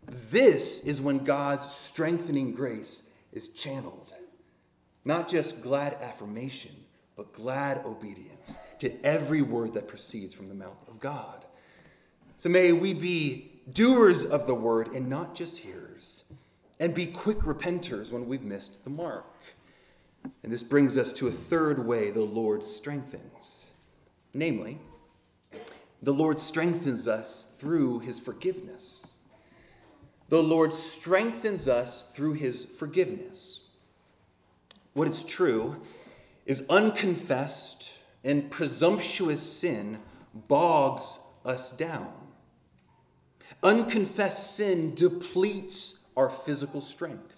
This 0.07 0.83
is 0.87 0.99
when 0.99 1.25
God's 1.25 1.71
strengthening 1.71 2.55
grace 2.55 3.11
is 3.35 3.49
channeled. 3.49 4.10
Not 5.05 5.29
just 5.29 5.63
glad 5.63 5.95
affirmation, 5.95 6.75
but 7.17 7.33
glad 7.33 7.85
obedience 7.85 8.59
to 8.79 8.93
every 9.05 9.43
word 9.43 9.75
that 9.75 9.89
proceeds 9.89 10.35
from 10.35 10.49
the 10.49 10.55
mouth 10.55 10.89
of 10.89 11.01
God. 11.01 11.45
So 12.37 12.49
may 12.49 12.73
we 12.73 12.95
be 12.95 13.51
doers 13.71 14.25
of 14.25 14.47
the 14.47 14.55
word 14.55 14.89
and 14.95 15.09
not 15.09 15.35
just 15.35 15.59
hearers, 15.59 16.25
and 16.79 16.95
be 16.95 17.07
quick 17.07 17.41
repenters 17.41 18.11
when 18.11 18.27
we've 18.27 18.43
missed 18.43 18.85
the 18.85 18.91
mark. 18.91 19.27
And 20.43 20.53
this 20.53 20.63
brings 20.63 20.97
us 20.97 21.13
to 21.13 21.29
a 21.29 21.33
third 21.33 21.87
way 21.87 22.11
the 22.11 22.23
Lord 22.23 22.65
strengthens. 22.65 23.73
Namely, 24.33 24.79
the 26.03 26.15
Lord 26.15 26.39
strengthens 26.39 27.07
us 27.07 27.57
through 27.59 28.01
his 28.01 28.19
forgiveness. 28.19 29.17
The 30.31 30.43
Lord 30.43 30.73
strengthens 30.73 31.69
us 31.69 32.11
through 32.15 32.35
his 32.35 32.65
forgiveness. 32.65 33.60
What 34.95 35.09
is 35.09 35.25
true 35.25 35.81
is 36.47 36.67
unconfessed 36.69 37.91
and 38.25 38.51
presumptuous 38.51 39.43
sin 39.43 40.01
bogs 40.35 41.21
us 41.45 41.71
down. 41.77 42.13
Unconfessed 43.63 44.57
sin 44.57 44.95
depletes 44.95 46.05
our 46.17 46.31
physical 46.31 46.81
strength. 46.81 47.37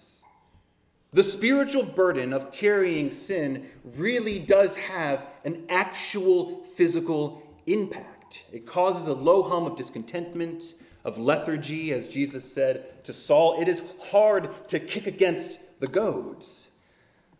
The 1.11 1.23
spiritual 1.23 1.85
burden 1.85 2.33
of 2.33 2.51
carrying 2.51 3.11
sin 3.11 3.67
really 3.83 4.39
does 4.39 4.75
have 4.75 5.27
an 5.45 5.65
actual 5.69 6.63
physical 6.63 7.43
impact. 7.67 8.43
It 8.51 8.65
causes 8.65 9.05
a 9.05 9.13
low 9.13 9.43
hum 9.43 9.65
of 9.65 9.77
discontentment, 9.77 10.73
of 11.05 11.19
lethargy, 11.19 11.93
as 11.93 12.07
Jesus 12.07 12.51
said 12.51 13.03
to 13.05 13.13
Saul. 13.13 13.61
It 13.61 13.67
is 13.67 13.83
hard 14.09 14.49
to 14.69 14.79
kick 14.79 15.05
against 15.05 15.59
the 15.79 15.87
goads. 15.87 16.71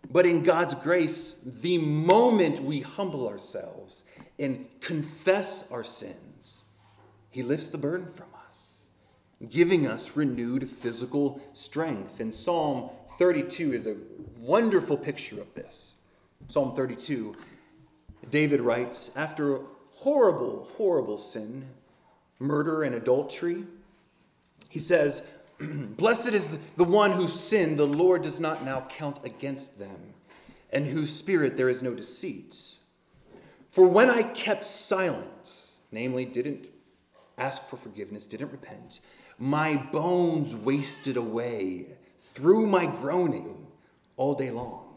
But 0.09 0.25
in 0.25 0.43
God's 0.43 0.75
grace, 0.75 1.39
the 1.45 1.77
moment 1.77 2.59
we 2.59 2.81
humble 2.81 3.27
ourselves 3.27 4.03
and 4.37 4.67
confess 4.81 5.71
our 5.71 5.83
sins, 5.83 6.63
He 7.29 7.43
lifts 7.43 7.69
the 7.69 7.77
burden 7.77 8.07
from 8.07 8.27
us, 8.47 8.85
giving 9.49 9.87
us 9.87 10.17
renewed 10.17 10.69
physical 10.69 11.41
strength. 11.53 12.19
And 12.19 12.33
Psalm 12.33 12.89
32 13.17 13.73
is 13.73 13.87
a 13.87 13.95
wonderful 14.37 14.97
picture 14.97 15.39
of 15.39 15.53
this. 15.53 15.95
Psalm 16.47 16.75
32, 16.75 17.35
David 18.29 18.61
writes, 18.61 19.15
after 19.15 19.55
a 19.55 19.61
horrible, 19.91 20.67
horrible 20.75 21.17
sin, 21.17 21.69
murder 22.39 22.83
and 22.83 22.93
adultery, 22.93 23.65
he 24.69 24.79
says, 24.79 25.29
Blessed 25.97 26.29
is 26.29 26.57
the 26.75 26.83
one 26.83 27.11
whose 27.11 27.39
sin 27.39 27.75
the 27.75 27.87
Lord 27.87 28.23
does 28.23 28.39
not 28.39 28.63
now 28.63 28.87
count 28.89 29.19
against 29.23 29.79
them. 29.79 30.13
and 30.73 30.87
whose 30.87 31.15
spirit 31.15 31.55
there 31.55 31.69
is 31.69 31.83
no 31.83 31.93
deceit. 31.93 32.57
For 33.69 33.87
when 33.87 34.09
I 34.09 34.23
kept 34.23 34.65
silent, 34.65 35.69
namely, 35.91 36.25
didn't 36.25 36.67
ask 37.37 37.63
for 37.63 37.77
forgiveness, 37.77 38.25
didn't 38.25 38.51
repent, 38.51 38.99
my 39.37 39.75
bones 39.75 40.55
wasted 40.55 41.15
away 41.15 41.85
through 42.19 42.65
my 42.65 42.87
groaning 42.87 43.67
all 44.17 44.33
day 44.33 44.49
long. 44.49 44.95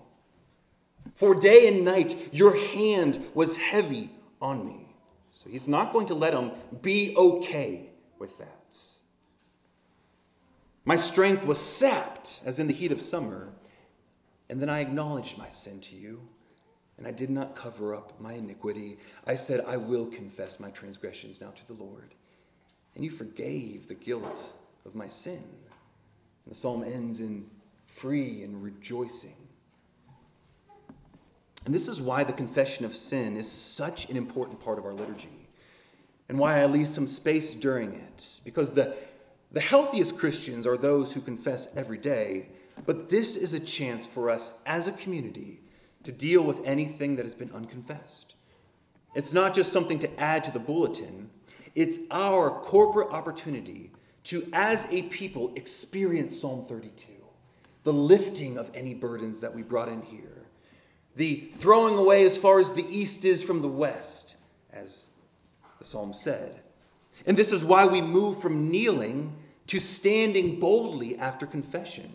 For 1.15 1.35
day 1.35 1.69
and 1.69 1.85
night 1.85 2.31
your 2.33 2.57
hand 2.57 3.27
was 3.35 3.57
heavy 3.57 4.11
on 4.41 4.67
me. 4.67 4.95
So 5.33 5.51
he's 5.51 5.69
not 5.69 5.93
going 5.93 6.07
to 6.07 6.15
let 6.15 6.33
him 6.33 6.53
be 6.83 7.15
okay 7.17 7.91
with 8.19 8.39
that. 8.39 8.66
My 10.87 10.97
strength 10.97 11.45
was 11.45 11.61
sapped 11.61 12.41
as 12.47 12.59
in 12.59 12.69
the 12.69 12.73
heat 12.73 12.93
of 12.93 13.03
summer. 13.03 13.53
And 14.49 14.63
then 14.63 14.71
I 14.71 14.81
acknowledged 14.81 15.37
my 15.37 15.49
sin 15.49 15.81
to 15.81 15.97
you, 15.97 16.21
and 16.97 17.07
I 17.07 17.11
did 17.11 17.31
not 17.31 17.57
cover 17.57 17.97
up 17.97 18.21
my 18.21 18.35
iniquity. 18.35 18.99
I 19.27 19.35
said, 19.35 19.65
I 19.67 19.77
will 19.77 20.07
confess 20.07 20.61
my 20.61 20.71
transgressions 20.71 21.41
now 21.41 21.51
to 21.51 21.67
the 21.67 21.73
Lord. 21.73 22.15
And 22.95 23.05
you 23.05 23.11
forgave 23.11 23.89
the 23.89 23.95
guilt 23.95 24.55
of 24.87 24.95
my 24.95 25.09
sin. 25.09 25.43
And 26.45 26.53
the 26.53 26.55
psalm 26.55 26.85
ends 26.85 27.19
in 27.19 27.51
free 27.89 28.45
and 28.45 28.63
rejoicing. 28.63 29.35
And 31.65 31.75
this 31.75 31.89
is 31.89 32.01
why 32.01 32.23
the 32.23 32.33
confession 32.33 32.85
of 32.85 32.95
sin 32.95 33.37
is 33.37 33.51
such 33.51 34.09
an 34.09 34.17
important 34.17 34.61
part 34.61 34.79
of 34.79 34.85
our 34.85 34.95
liturgy, 34.95 35.49
and 36.29 36.39
why 36.39 36.61
I 36.61 36.67
leave 36.67 36.87
some 36.87 37.09
space 37.09 37.53
during 37.55 37.93
it. 37.93 38.41
Because 38.45 38.75
the, 38.75 38.97
the 39.53 39.61
healthiest 39.61 40.17
Christians 40.17 40.67
are 40.67 40.77
those 40.77 41.13
who 41.13 41.21
confess 41.21 41.77
every 41.77 41.99
day, 41.99 42.49
but 42.85 43.09
this 43.09 43.37
is 43.37 43.53
a 43.53 43.61
chance 43.61 44.07
for 44.07 44.29
us 44.31 44.61
as 44.67 44.87
a 44.87 44.93
community 44.93 45.61
to 46.05 46.13
deal 46.13 46.43
with 46.43 46.61
anything 46.65 47.17
that 47.17 47.25
has 47.25 47.35
been 47.35 47.53
unconfessed. 47.53 48.35
It's 49.15 49.33
not 49.33 49.55
just 49.55 49.73
something 49.73 49.99
to 50.01 50.21
add 50.21 50.45
to 50.45 50.51
the 50.51 50.59
bulletin, 50.59 51.31
it's 51.75 51.99
our 52.11 52.51
corporate 52.51 53.11
opportunity 53.11 53.93
to, 54.25 54.49
as 54.53 54.87
a 54.91 55.03
people, 55.03 55.53
experience 55.57 56.39
Psalm 56.39 56.65
32, 56.65 57.13
the 57.85 57.93
lifting 57.93 58.59
of 58.59 58.71
any 58.75 58.95
burdens 58.95 59.41
that 59.41 59.55
we 59.55 59.63
brought 59.63 59.89
in 59.89 60.03
here 60.03 60.37
the 61.17 61.49
throwing 61.55 61.97
away 61.97 62.25
as 62.25 62.37
far 62.37 62.61
as 62.61 62.73
the 62.73 62.87
east 62.91 63.25
is 63.25 63.43
from 63.43 63.63
the 63.63 63.69
west, 63.69 64.37
as 64.71 65.09
the 65.79 65.85
psalm 65.85 66.13
said. 66.13 66.61
And 67.25 67.37
this 67.37 67.53
is 67.53 67.65
why 67.65 67.87
we 67.87 68.03
move 68.03 68.41
from 68.41 68.71
kneeling 68.71 69.37
to 69.69 69.81
standing 69.81 70.61
boldly 70.61 71.17
after 71.17 71.47
confession. 71.47 72.13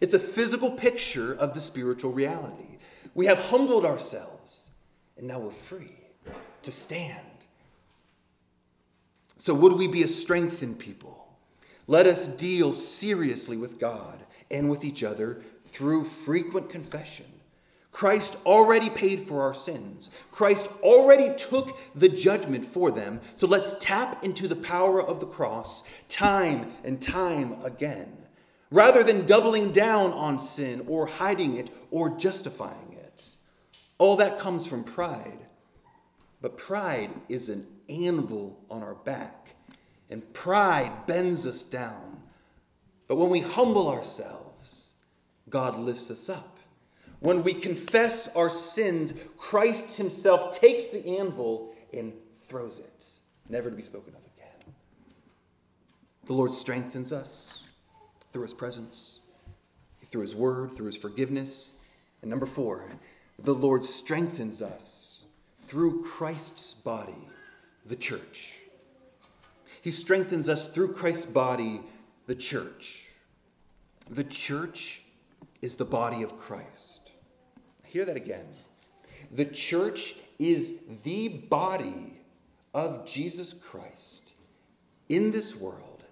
It's 0.00 0.14
a 0.14 0.18
physical 0.18 0.70
picture 0.70 1.34
of 1.34 1.54
the 1.54 1.60
spiritual 1.60 2.12
reality. 2.12 2.78
We 3.14 3.26
have 3.26 3.38
humbled 3.38 3.84
ourselves, 3.84 4.70
and 5.16 5.26
now 5.26 5.38
we're 5.38 5.50
free 5.50 5.96
to 6.62 6.72
stand. 6.72 7.20
So, 9.38 9.54
would 9.54 9.74
we 9.74 9.88
be 9.88 10.02
a 10.02 10.08
strengthened 10.08 10.78
people? 10.78 11.28
Let 11.86 12.06
us 12.06 12.26
deal 12.26 12.72
seriously 12.72 13.56
with 13.56 13.78
God 13.78 14.24
and 14.50 14.68
with 14.68 14.84
each 14.84 15.02
other 15.02 15.40
through 15.64 16.04
frequent 16.04 16.68
confession 16.68 17.26
Christ 17.96 18.36
already 18.44 18.90
paid 18.90 19.22
for 19.22 19.40
our 19.40 19.54
sins. 19.54 20.10
Christ 20.30 20.68
already 20.82 21.34
took 21.34 21.78
the 21.94 22.10
judgment 22.10 22.66
for 22.66 22.90
them. 22.90 23.22
So 23.36 23.46
let's 23.46 23.78
tap 23.78 24.22
into 24.22 24.46
the 24.46 24.54
power 24.54 25.00
of 25.02 25.18
the 25.18 25.26
cross 25.26 25.82
time 26.06 26.72
and 26.84 27.00
time 27.00 27.56
again, 27.64 28.12
rather 28.70 29.02
than 29.02 29.24
doubling 29.24 29.72
down 29.72 30.12
on 30.12 30.38
sin 30.38 30.84
or 30.86 31.06
hiding 31.06 31.56
it 31.56 31.70
or 31.90 32.10
justifying 32.10 32.92
it. 32.92 33.28
All 33.96 34.16
that 34.16 34.38
comes 34.38 34.66
from 34.66 34.84
pride. 34.84 35.46
But 36.42 36.58
pride 36.58 37.12
is 37.30 37.48
an 37.48 37.66
anvil 37.88 38.58
on 38.70 38.82
our 38.82 38.96
back, 38.96 39.54
and 40.10 40.34
pride 40.34 41.06
bends 41.06 41.46
us 41.46 41.62
down. 41.62 42.24
But 43.08 43.16
when 43.16 43.30
we 43.30 43.40
humble 43.40 43.88
ourselves, 43.88 44.92
God 45.48 45.78
lifts 45.78 46.10
us 46.10 46.28
up. 46.28 46.55
When 47.26 47.42
we 47.42 47.54
confess 47.54 48.28
our 48.36 48.48
sins, 48.48 49.12
Christ 49.36 49.96
himself 49.96 50.56
takes 50.56 50.86
the 50.86 51.18
anvil 51.18 51.74
and 51.92 52.12
throws 52.36 52.78
it, 52.78 53.18
never 53.48 53.68
to 53.68 53.74
be 53.74 53.82
spoken 53.82 54.14
of 54.14 54.20
again. 54.20 54.74
The 56.26 56.34
Lord 56.34 56.52
strengthens 56.52 57.12
us 57.12 57.64
through 58.30 58.42
his 58.42 58.54
presence, 58.54 59.22
through 60.04 60.20
his 60.20 60.36
word, 60.36 60.72
through 60.72 60.86
his 60.86 60.94
forgiveness. 60.94 61.80
And 62.22 62.30
number 62.30 62.46
four, 62.46 62.84
the 63.40 63.56
Lord 63.56 63.82
strengthens 63.82 64.62
us 64.62 65.24
through 65.58 66.04
Christ's 66.04 66.74
body, 66.74 67.26
the 67.84 67.96
church. 67.96 68.60
He 69.82 69.90
strengthens 69.90 70.48
us 70.48 70.68
through 70.68 70.92
Christ's 70.92 71.32
body, 71.32 71.80
the 72.28 72.36
church. 72.36 73.06
The 74.08 74.22
church 74.22 75.02
is 75.60 75.74
the 75.74 75.84
body 75.84 76.22
of 76.22 76.38
Christ. 76.38 76.95
Hear 77.96 78.04
that 78.04 78.16
again. 78.16 78.44
The 79.32 79.46
church 79.46 80.16
is 80.38 80.80
the 81.02 81.28
body 81.28 82.12
of 82.74 83.06
Jesus 83.06 83.54
Christ 83.54 84.34
in 85.08 85.30
this 85.30 85.56
world. 85.56 86.02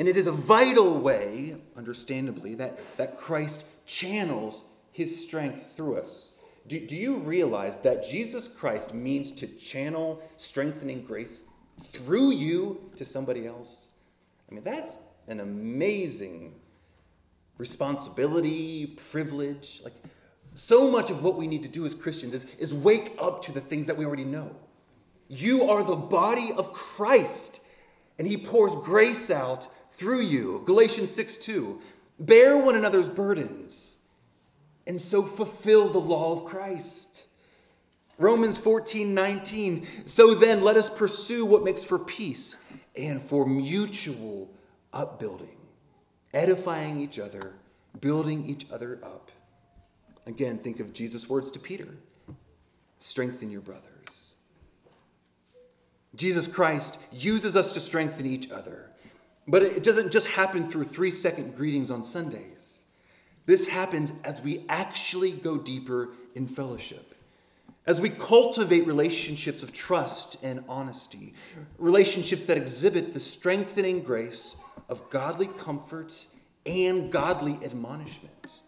And 0.00 0.08
it 0.08 0.16
is 0.16 0.26
a 0.26 0.32
vital 0.32 0.98
way, 0.98 1.58
understandably, 1.76 2.56
that, 2.56 2.80
that 2.96 3.18
Christ 3.18 3.64
channels 3.86 4.64
his 4.90 5.24
strength 5.24 5.76
through 5.76 5.98
us. 5.98 6.40
Do, 6.66 6.84
do 6.84 6.96
you 6.96 7.14
realize 7.18 7.78
that 7.82 8.04
Jesus 8.04 8.48
Christ 8.48 8.92
means 8.92 9.30
to 9.30 9.46
channel 9.46 10.20
strengthening 10.36 11.04
grace 11.04 11.44
through 11.84 12.32
you 12.32 12.80
to 12.96 13.04
somebody 13.04 13.46
else? 13.46 13.92
I 14.50 14.54
mean, 14.56 14.64
that's 14.64 14.98
an 15.28 15.38
amazing 15.38 16.56
responsibility, 17.60 18.86
privilege. 19.12 19.82
Like, 19.84 19.92
so 20.54 20.90
much 20.90 21.10
of 21.10 21.22
what 21.22 21.36
we 21.36 21.46
need 21.46 21.62
to 21.62 21.68
do 21.68 21.84
as 21.84 21.94
Christians 21.94 22.32
is, 22.32 22.54
is 22.56 22.74
wake 22.74 23.14
up 23.20 23.42
to 23.44 23.52
the 23.52 23.60
things 23.60 23.86
that 23.86 23.96
we 23.96 24.06
already 24.06 24.24
know. 24.24 24.56
You 25.28 25.70
are 25.70 25.84
the 25.84 25.94
body 25.94 26.52
of 26.56 26.72
Christ, 26.72 27.60
and 28.18 28.26
He 28.26 28.36
pours 28.36 28.74
grace 28.82 29.30
out 29.30 29.68
through 29.92 30.22
you. 30.22 30.62
Galatians 30.64 31.14
6 31.14 31.36
2. 31.36 31.80
Bear 32.18 32.56
one 32.56 32.74
another's 32.74 33.08
burdens, 33.08 33.98
and 34.86 35.00
so 35.00 35.22
fulfill 35.22 35.88
the 35.88 36.00
law 36.00 36.32
of 36.32 36.46
Christ. 36.46 37.26
Romans 38.18 38.58
14 38.58 39.14
19. 39.14 39.86
So 40.06 40.34
then, 40.34 40.62
let 40.62 40.76
us 40.76 40.90
pursue 40.90 41.44
what 41.44 41.62
makes 41.62 41.84
for 41.84 41.98
peace 41.98 42.56
and 42.96 43.22
for 43.22 43.46
mutual 43.46 44.50
upbuilding 44.92 45.59
edifying 46.32 47.00
each 47.00 47.18
other, 47.18 47.54
building 48.00 48.46
each 48.46 48.66
other 48.70 48.98
up. 49.02 49.30
Again, 50.26 50.58
think 50.58 50.80
of 50.80 50.92
Jesus' 50.92 51.28
words 51.28 51.50
to 51.52 51.58
Peter 51.58 51.88
strengthen 52.98 53.50
your 53.50 53.62
brothers. 53.62 54.34
Jesus 56.14 56.46
Christ 56.46 56.98
uses 57.12 57.56
us 57.56 57.72
to 57.72 57.80
strengthen 57.80 58.26
each 58.26 58.50
other, 58.50 58.90
but 59.48 59.62
it 59.62 59.82
doesn't 59.82 60.12
just 60.12 60.26
happen 60.26 60.68
through 60.68 60.84
three 60.84 61.10
second 61.10 61.56
greetings 61.56 61.90
on 61.90 62.04
Sundays. 62.04 62.82
This 63.46 63.68
happens 63.68 64.12
as 64.22 64.40
we 64.42 64.64
actually 64.68 65.32
go 65.32 65.56
deeper 65.56 66.10
in 66.34 66.46
fellowship. 66.46 67.14
As 67.86 68.00
we 68.00 68.10
cultivate 68.10 68.86
relationships 68.86 69.62
of 69.62 69.72
trust 69.72 70.36
and 70.42 70.62
honesty, 70.68 71.34
relationships 71.78 72.44
that 72.44 72.58
exhibit 72.58 73.12
the 73.12 73.20
strengthening 73.20 74.02
grace 74.02 74.56
of 74.90 75.08
godly 75.08 75.46
comfort 75.46 76.26
and 76.66 77.10
godly 77.10 77.58
admonishment. 77.64 78.60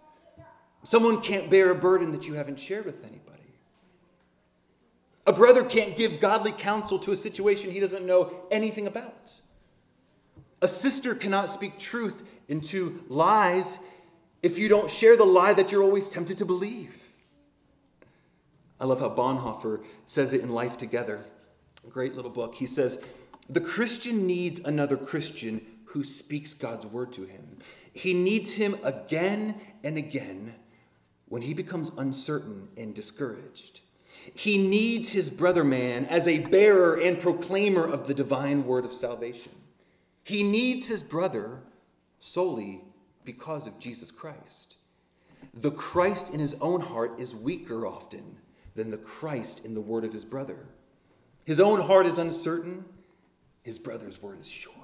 Someone 0.85 1.21
can't 1.21 1.51
bear 1.51 1.71
a 1.71 1.75
burden 1.75 2.13
that 2.13 2.27
you 2.27 2.35
haven't 2.35 2.59
shared 2.59 2.87
with 2.87 3.05
anybody. 3.05 3.39
A 5.27 5.33
brother 5.33 5.65
can't 5.65 5.97
give 5.97 6.21
godly 6.21 6.53
counsel 6.53 6.99
to 7.01 7.13
a 7.13 7.17
situation 7.17 7.71
he 7.71 7.81
doesn't 7.81 8.07
know 8.07 8.33
anything 8.51 8.87
about. 8.87 9.41
A 10.61 10.69
sister 10.69 11.15
cannot 11.15 11.51
speak 11.51 11.79
truth 11.79 12.23
into 12.49 13.05
lies 13.09 13.79
if 14.43 14.59
you 14.59 14.69
don't 14.69 14.91
share 14.91 15.17
the 15.17 15.25
lie 15.25 15.53
that 15.53 15.71
you're 15.71 15.83
always 15.83 16.09
tempted 16.09 16.39
to 16.39 16.45
believe. 16.45 16.95
I 18.81 18.85
love 18.85 18.99
how 18.99 19.11
Bonhoeffer 19.11 19.85
says 20.07 20.33
it 20.33 20.41
in 20.41 20.51
Life 20.51 20.77
Together, 20.77 21.21
a 21.87 21.91
great 21.91 22.17
little 22.17 22.31
book. 22.31 22.57
He 22.57 22.67
says, 22.67 23.05
The 23.49 23.61
Christian 23.61 24.27
needs 24.27 24.59
another 24.59 24.97
Christian 24.97 25.65
who 25.93 26.05
speaks 26.05 26.55
God's 26.55 26.87
word 26.87 27.13
to 27.13 27.25
him. 27.25 27.59
He 27.93 28.15
needs 28.15 28.55
him 28.55 28.77
again 28.83 29.61
and 29.85 29.99
again 29.99 30.55
when 31.29 31.43
he 31.43 31.53
becomes 31.55 31.91
uncertain 31.99 32.69
and 32.77 32.95
discouraged. 32.95 33.81
He 34.35 34.57
needs 34.57 35.13
his 35.13 35.29
brother 35.29 35.65
man 35.65 36.07
as 36.07 36.27
a 36.27 36.39
bearer 36.39 36.95
and 36.95 37.19
proclaimer 37.19 37.85
of 37.85 38.07
the 38.07 38.15
divine 38.15 38.65
word 38.65 38.85
of 38.85 38.93
salvation. 38.93 39.53
He 40.25 40.43
needs 40.43 40.89
his 40.89 41.03
brother 41.03 41.61
solely 42.19 42.83
because 43.25 43.67
of 43.67 43.79
Jesus 43.79 44.11
Christ. 44.11 44.77
the 45.53 45.73
Christ 45.73 46.33
in 46.33 46.41
his 46.41 46.55
own 46.61 46.81
heart 46.81 47.19
is 47.19 47.35
weaker 47.35 47.87
often 47.87 48.37
than 48.75 48.91
the 48.91 48.97
Christ 48.97 49.65
in 49.65 49.75
the 49.75 49.81
word 49.81 50.05
of 50.05 50.13
his 50.13 50.25
brother. 50.25 50.67
His 51.45 51.61
own 51.61 51.81
heart 51.81 52.07
is 52.07 52.17
uncertain, 52.17 52.85
his 53.63 53.79
brother's 53.79 54.23
word 54.23 54.41
is 54.41 54.49
sure. 54.49 54.82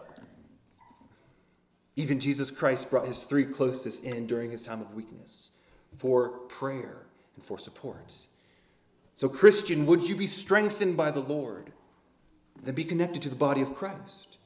Even 1.98 2.20
Jesus 2.20 2.52
Christ 2.52 2.90
brought 2.90 3.08
his 3.08 3.24
three 3.24 3.44
closest 3.44 4.04
in 4.04 4.28
during 4.28 4.52
his 4.52 4.64
time 4.64 4.80
of 4.80 4.94
weakness 4.94 5.50
for 5.96 6.28
prayer 6.46 7.06
and 7.34 7.44
for 7.44 7.58
support. 7.58 8.14
So, 9.16 9.28
Christian, 9.28 9.84
would 9.84 10.08
you 10.08 10.14
be 10.14 10.28
strengthened 10.28 10.96
by 10.96 11.10
the 11.10 11.18
Lord? 11.18 11.72
Then 12.62 12.76
be 12.76 12.84
connected 12.84 13.20
to 13.22 13.28
the 13.28 13.34
body 13.34 13.62
of 13.62 13.74
Christ. 13.74 14.38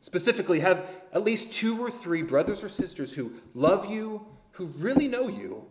Specifically, 0.00 0.60
have 0.60 0.88
at 1.12 1.22
least 1.22 1.52
two 1.52 1.78
or 1.84 1.90
three 1.90 2.22
brothers 2.22 2.64
or 2.64 2.70
sisters 2.70 3.12
who 3.12 3.34
love 3.52 3.90
you, 3.90 4.26
who 4.52 4.64
really 4.78 5.06
know 5.06 5.28
you, 5.28 5.66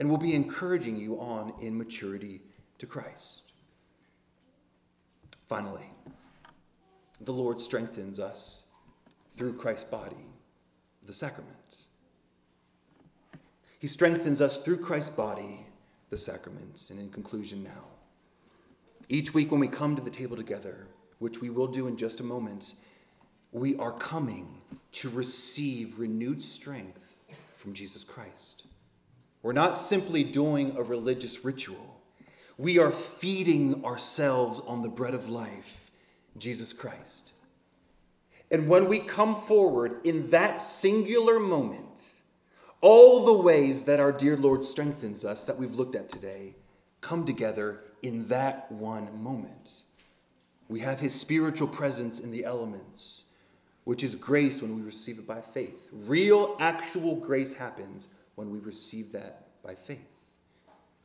and 0.00 0.08
will 0.08 0.16
be 0.16 0.34
encouraging 0.34 0.96
you 0.96 1.20
on 1.20 1.52
in 1.60 1.76
maturity 1.76 2.40
to 2.78 2.86
Christ. 2.86 3.52
Finally, 5.46 5.90
the 7.20 7.34
Lord 7.34 7.60
strengthens 7.60 8.18
us 8.18 8.68
through 9.32 9.52
Christ's 9.52 9.84
body, 9.84 10.16
the 11.08 11.14
sacrament. 11.14 11.76
He 13.78 13.86
strengthens 13.86 14.42
us 14.42 14.58
through 14.58 14.76
Christ's 14.76 15.16
body, 15.16 15.60
the 16.10 16.18
sacraments. 16.18 16.90
And 16.90 17.00
in 17.00 17.08
conclusion, 17.08 17.64
now, 17.64 17.86
each 19.08 19.32
week 19.32 19.50
when 19.50 19.58
we 19.58 19.68
come 19.68 19.96
to 19.96 20.02
the 20.02 20.10
table 20.10 20.36
together, 20.36 20.86
which 21.18 21.40
we 21.40 21.48
will 21.48 21.66
do 21.66 21.86
in 21.86 21.96
just 21.96 22.20
a 22.20 22.24
moment, 22.24 22.74
we 23.52 23.74
are 23.76 23.92
coming 23.92 24.60
to 24.92 25.08
receive 25.08 25.98
renewed 25.98 26.42
strength 26.42 27.16
from 27.56 27.72
Jesus 27.72 28.04
Christ. 28.04 28.66
We're 29.42 29.52
not 29.52 29.78
simply 29.78 30.22
doing 30.22 30.76
a 30.76 30.82
religious 30.82 31.42
ritual, 31.42 32.02
we 32.58 32.78
are 32.78 32.90
feeding 32.90 33.82
ourselves 33.82 34.60
on 34.66 34.82
the 34.82 34.88
bread 34.88 35.14
of 35.14 35.30
life, 35.30 35.90
Jesus 36.36 36.74
Christ. 36.74 37.32
And 38.50 38.68
when 38.68 38.88
we 38.88 38.98
come 38.98 39.34
forward 39.34 40.00
in 40.04 40.30
that 40.30 40.60
singular 40.60 41.38
moment, 41.38 42.22
all 42.80 43.24
the 43.24 43.32
ways 43.32 43.84
that 43.84 44.00
our 44.00 44.12
dear 44.12 44.36
Lord 44.36 44.64
strengthens 44.64 45.24
us 45.24 45.44
that 45.44 45.58
we've 45.58 45.74
looked 45.74 45.94
at 45.94 46.08
today 46.08 46.54
come 47.00 47.26
together 47.26 47.80
in 48.02 48.26
that 48.28 48.70
one 48.70 49.22
moment. 49.22 49.82
We 50.68 50.80
have 50.80 51.00
his 51.00 51.18
spiritual 51.18 51.68
presence 51.68 52.20
in 52.20 52.30
the 52.30 52.44
elements, 52.44 53.26
which 53.84 54.02
is 54.02 54.14
grace 54.14 54.62
when 54.62 54.76
we 54.76 54.82
receive 54.82 55.18
it 55.18 55.26
by 55.26 55.40
faith. 55.40 55.88
Real, 55.92 56.56
actual 56.60 57.16
grace 57.16 57.54
happens 57.54 58.08
when 58.34 58.50
we 58.50 58.58
receive 58.58 59.12
that 59.12 59.48
by 59.62 59.74
faith. 59.74 60.06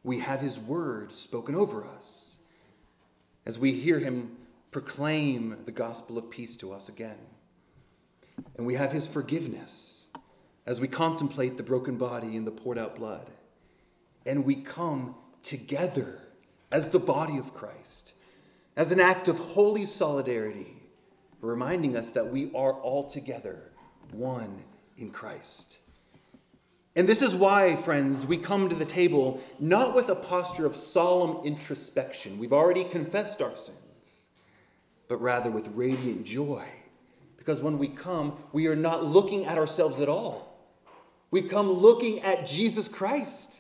We 0.03 0.19
have 0.19 0.41
his 0.41 0.60
word 0.60 1.13
spoken 1.13 1.56
over 1.56 1.86
us 1.86 2.38
as 3.45 3.58
we 3.58 3.71
hear 3.71 3.99
him 3.99 4.38
proclaim 4.71 5.58
the 5.65 5.71
gospel 5.71 6.17
of 6.17 6.29
peace 6.29 6.56
to 6.58 6.73
us 6.73 6.89
again. 6.89 7.17
And 8.57 8.65
we 8.65 8.75
have 8.75 8.91
his 8.91 9.07
forgiveness 9.07 10.09
as 10.65 10.79
we 10.79 10.87
contemplate 10.87 11.57
the 11.57 11.63
broken 11.63 11.97
body 11.97 12.35
and 12.37 12.47
the 12.47 12.51
poured 12.51 12.77
out 12.77 12.95
blood. 12.95 13.29
And 14.25 14.45
we 14.45 14.55
come 14.55 15.15
together 15.41 16.19
as 16.71 16.89
the 16.89 16.99
body 16.99 17.37
of 17.37 17.53
Christ 17.53 18.13
as 18.75 18.91
an 18.91 18.99
act 18.99 19.27
of 19.27 19.37
holy 19.37 19.85
solidarity, 19.85 20.73
reminding 21.41 21.95
us 21.95 22.11
that 22.11 22.31
we 22.31 22.49
are 22.55 22.73
all 22.73 23.03
together 23.03 23.71
one 24.11 24.63
in 24.97 25.11
Christ. 25.11 25.79
And 26.95 27.07
this 27.07 27.21
is 27.21 27.33
why, 27.33 27.75
friends, 27.75 28.25
we 28.25 28.37
come 28.37 28.69
to 28.69 28.75
the 28.75 28.85
table 28.85 29.41
not 29.59 29.95
with 29.95 30.09
a 30.09 30.15
posture 30.15 30.65
of 30.65 30.77
solemn 30.77 31.43
introspection. 31.43 32.37
We've 32.37 32.53
already 32.53 32.83
confessed 32.83 33.41
our 33.41 33.55
sins, 33.55 34.27
but 35.07 35.21
rather 35.21 35.49
with 35.49 35.75
radiant 35.75 36.25
joy. 36.25 36.65
Because 37.43 37.62
when 37.62 37.77
we 37.77 37.89
come, 37.89 38.38
we 38.53 38.67
are 38.67 38.75
not 38.75 39.03
looking 39.03 39.45
at 39.45 39.58
ourselves 39.58 39.99
at 39.99 40.08
all. 40.08 40.58
We 41.29 41.41
come 41.41 41.69
looking 41.69 42.21
at 42.21 42.45
Jesus 42.45 42.88
Christ. 42.88 43.60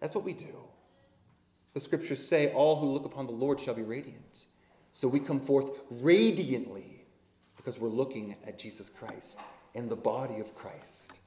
That's 0.00 0.16
what 0.16 0.24
we 0.24 0.32
do. 0.32 0.64
The 1.74 1.80
scriptures 1.80 2.26
say, 2.26 2.52
All 2.52 2.80
who 2.80 2.86
look 2.86 3.04
upon 3.04 3.26
the 3.26 3.32
Lord 3.32 3.60
shall 3.60 3.74
be 3.74 3.82
radiant. 3.82 4.46
So 4.90 5.06
we 5.06 5.20
come 5.20 5.38
forth 5.38 5.78
radiantly 5.90 7.04
because 7.56 7.78
we're 7.78 7.88
looking 7.88 8.34
at 8.44 8.58
Jesus 8.58 8.88
Christ 8.88 9.38
and 9.76 9.88
the 9.88 9.94
body 9.94 10.40
of 10.40 10.56
Christ. 10.56 11.20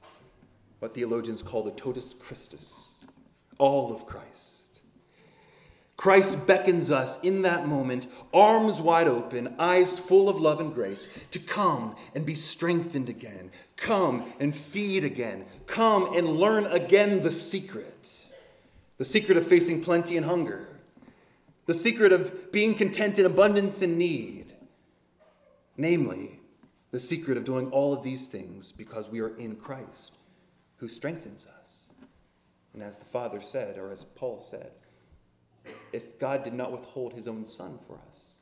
What 0.80 0.94
theologians 0.94 1.40
call 1.40 1.62
the 1.62 1.70
totus 1.70 2.12
Christus, 2.12 3.02
all 3.56 3.94
of 3.94 4.04
Christ. 4.04 4.59
Christ 6.00 6.46
beckons 6.46 6.90
us 6.90 7.22
in 7.22 7.42
that 7.42 7.68
moment, 7.68 8.06
arms 8.32 8.80
wide 8.80 9.06
open, 9.06 9.54
eyes 9.58 9.98
full 9.98 10.30
of 10.30 10.40
love 10.40 10.58
and 10.58 10.72
grace, 10.72 11.06
to 11.30 11.38
come 11.38 11.94
and 12.14 12.24
be 12.24 12.34
strengthened 12.34 13.10
again. 13.10 13.50
Come 13.76 14.32
and 14.40 14.56
feed 14.56 15.04
again. 15.04 15.44
Come 15.66 16.16
and 16.16 16.26
learn 16.26 16.64
again 16.64 17.22
the 17.22 17.30
secret 17.30 18.30
the 18.96 19.04
secret 19.04 19.36
of 19.36 19.46
facing 19.46 19.82
plenty 19.82 20.16
and 20.16 20.24
hunger, 20.24 20.68
the 21.66 21.74
secret 21.74 22.12
of 22.12 22.50
being 22.50 22.74
content 22.74 23.18
in 23.18 23.26
abundance 23.26 23.82
and 23.82 23.98
need. 23.98 24.54
Namely, 25.76 26.40
the 26.92 27.00
secret 27.00 27.36
of 27.36 27.44
doing 27.44 27.70
all 27.72 27.92
of 27.92 28.02
these 28.02 28.26
things 28.26 28.72
because 28.72 29.10
we 29.10 29.20
are 29.20 29.36
in 29.36 29.56
Christ, 29.56 30.14
who 30.76 30.88
strengthens 30.88 31.46
us. 31.60 31.90
And 32.72 32.82
as 32.82 32.98
the 32.98 33.04
Father 33.04 33.42
said, 33.42 33.76
or 33.76 33.92
as 33.92 34.04
Paul 34.04 34.40
said, 34.40 34.70
if 35.92 36.18
God 36.18 36.44
did 36.44 36.54
not 36.54 36.72
withhold 36.72 37.12
his 37.12 37.28
own 37.28 37.44
Son 37.44 37.78
for 37.86 37.98
us, 38.10 38.38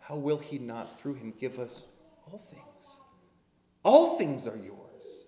how 0.00 0.16
will 0.16 0.38
he 0.38 0.58
not 0.58 1.00
through 1.00 1.14
him 1.14 1.32
give 1.40 1.58
us 1.58 1.92
all 2.26 2.38
things? 2.38 3.00
All 3.84 4.18
things 4.18 4.46
are 4.46 4.56
yours. 4.56 5.26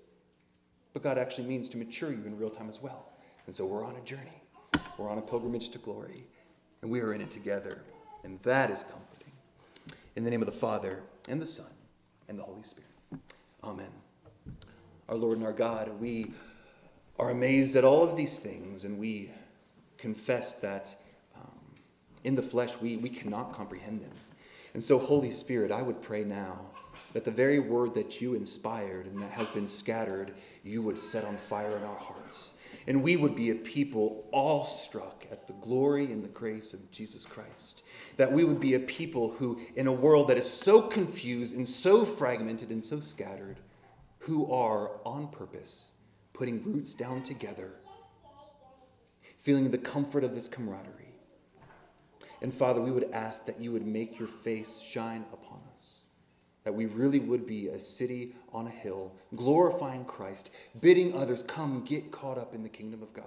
But 0.92 1.02
God 1.02 1.18
actually 1.18 1.48
means 1.48 1.68
to 1.70 1.76
mature 1.76 2.10
you 2.10 2.24
in 2.26 2.38
real 2.38 2.50
time 2.50 2.68
as 2.68 2.80
well. 2.82 3.12
And 3.46 3.54
so 3.54 3.66
we're 3.66 3.84
on 3.84 3.96
a 3.96 4.00
journey. 4.00 4.42
We're 4.96 5.10
on 5.10 5.18
a 5.18 5.22
pilgrimage 5.22 5.68
to 5.70 5.78
glory, 5.78 6.26
and 6.82 6.90
we 6.90 7.00
are 7.00 7.12
in 7.12 7.20
it 7.20 7.30
together. 7.30 7.82
And 8.24 8.40
that 8.42 8.70
is 8.70 8.82
comforting. 8.82 9.32
In 10.16 10.24
the 10.24 10.30
name 10.30 10.42
of 10.42 10.46
the 10.46 10.52
Father, 10.52 11.02
and 11.28 11.40
the 11.40 11.46
Son, 11.46 11.70
and 12.28 12.36
the 12.36 12.42
Holy 12.42 12.64
Spirit. 12.64 12.90
Amen. 13.62 13.90
Our 15.08 15.16
Lord 15.16 15.38
and 15.38 15.46
our 15.46 15.52
God, 15.52 16.00
we 16.00 16.32
are 17.18 17.30
amazed 17.30 17.76
at 17.76 17.84
all 17.84 18.02
of 18.02 18.16
these 18.16 18.40
things, 18.40 18.84
and 18.84 18.98
we 18.98 19.30
confess 19.98 20.54
that 20.54 20.94
um, 21.36 21.50
in 22.24 22.34
the 22.34 22.42
flesh 22.42 22.80
we, 22.80 22.96
we 22.96 23.08
cannot 23.08 23.52
comprehend 23.52 24.02
them. 24.02 24.14
And 24.74 24.82
so, 24.82 24.98
Holy 24.98 25.30
Spirit, 25.30 25.72
I 25.72 25.82
would 25.82 26.00
pray 26.00 26.24
now 26.24 26.60
that 27.12 27.24
the 27.24 27.30
very 27.30 27.58
word 27.58 27.94
that 27.94 28.20
you 28.20 28.34
inspired 28.34 29.06
and 29.06 29.20
that 29.22 29.30
has 29.30 29.48
been 29.50 29.66
scattered, 29.66 30.32
you 30.62 30.82
would 30.82 30.98
set 30.98 31.24
on 31.24 31.36
fire 31.36 31.76
in 31.76 31.82
our 31.82 31.96
hearts 31.96 32.58
and 32.88 33.02
we 33.02 33.16
would 33.16 33.34
be 33.34 33.50
a 33.50 33.54
people 33.54 34.26
awestruck 34.32 35.26
at 35.30 35.46
the 35.46 35.52
glory 35.54 36.04
and 36.04 36.24
the 36.24 36.28
grace 36.28 36.72
of 36.72 36.90
Jesus 36.90 37.22
Christ. 37.22 37.84
That 38.16 38.32
we 38.32 38.44
would 38.44 38.60
be 38.60 38.74
a 38.74 38.80
people 38.80 39.32
who, 39.32 39.60
in 39.76 39.86
a 39.86 39.92
world 39.92 40.28
that 40.28 40.38
is 40.38 40.50
so 40.50 40.80
confused 40.80 41.54
and 41.54 41.68
so 41.68 42.06
fragmented 42.06 42.70
and 42.70 42.82
so 42.82 43.00
scattered, 43.00 43.58
who 44.20 44.50
are 44.50 44.92
on 45.04 45.28
purpose 45.28 45.92
putting 46.32 46.62
roots 46.62 46.94
down 46.94 47.22
together, 47.22 47.72
feeling 49.38 49.70
the 49.70 49.78
comfort 49.78 50.24
of 50.24 50.34
this 50.34 50.48
camaraderie. 50.48 51.14
And 52.42 52.52
Father, 52.52 52.80
we 52.80 52.90
would 52.90 53.10
ask 53.12 53.46
that 53.46 53.60
you 53.60 53.72
would 53.72 53.86
make 53.86 54.18
your 54.18 54.28
face 54.28 54.80
shine 54.80 55.24
upon 55.32 55.60
us 55.74 56.04
that 56.68 56.74
we 56.74 56.84
really 56.84 57.18
would 57.18 57.46
be 57.46 57.68
a 57.68 57.80
city 57.80 58.34
on 58.52 58.66
a 58.66 58.70
hill, 58.70 59.14
glorifying 59.34 60.04
Christ, 60.04 60.50
bidding 60.82 61.16
others 61.16 61.42
come 61.42 61.82
get 61.82 62.10
caught 62.10 62.36
up 62.36 62.54
in 62.54 62.62
the 62.62 62.68
kingdom 62.68 63.02
of 63.02 63.10
God. 63.14 63.24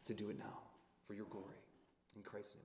So 0.00 0.14
do 0.14 0.30
it 0.30 0.38
now 0.38 0.60
for 1.06 1.12
your 1.12 1.26
glory. 1.26 1.60
In 2.16 2.22
Christ's 2.22 2.54
name. 2.54 2.63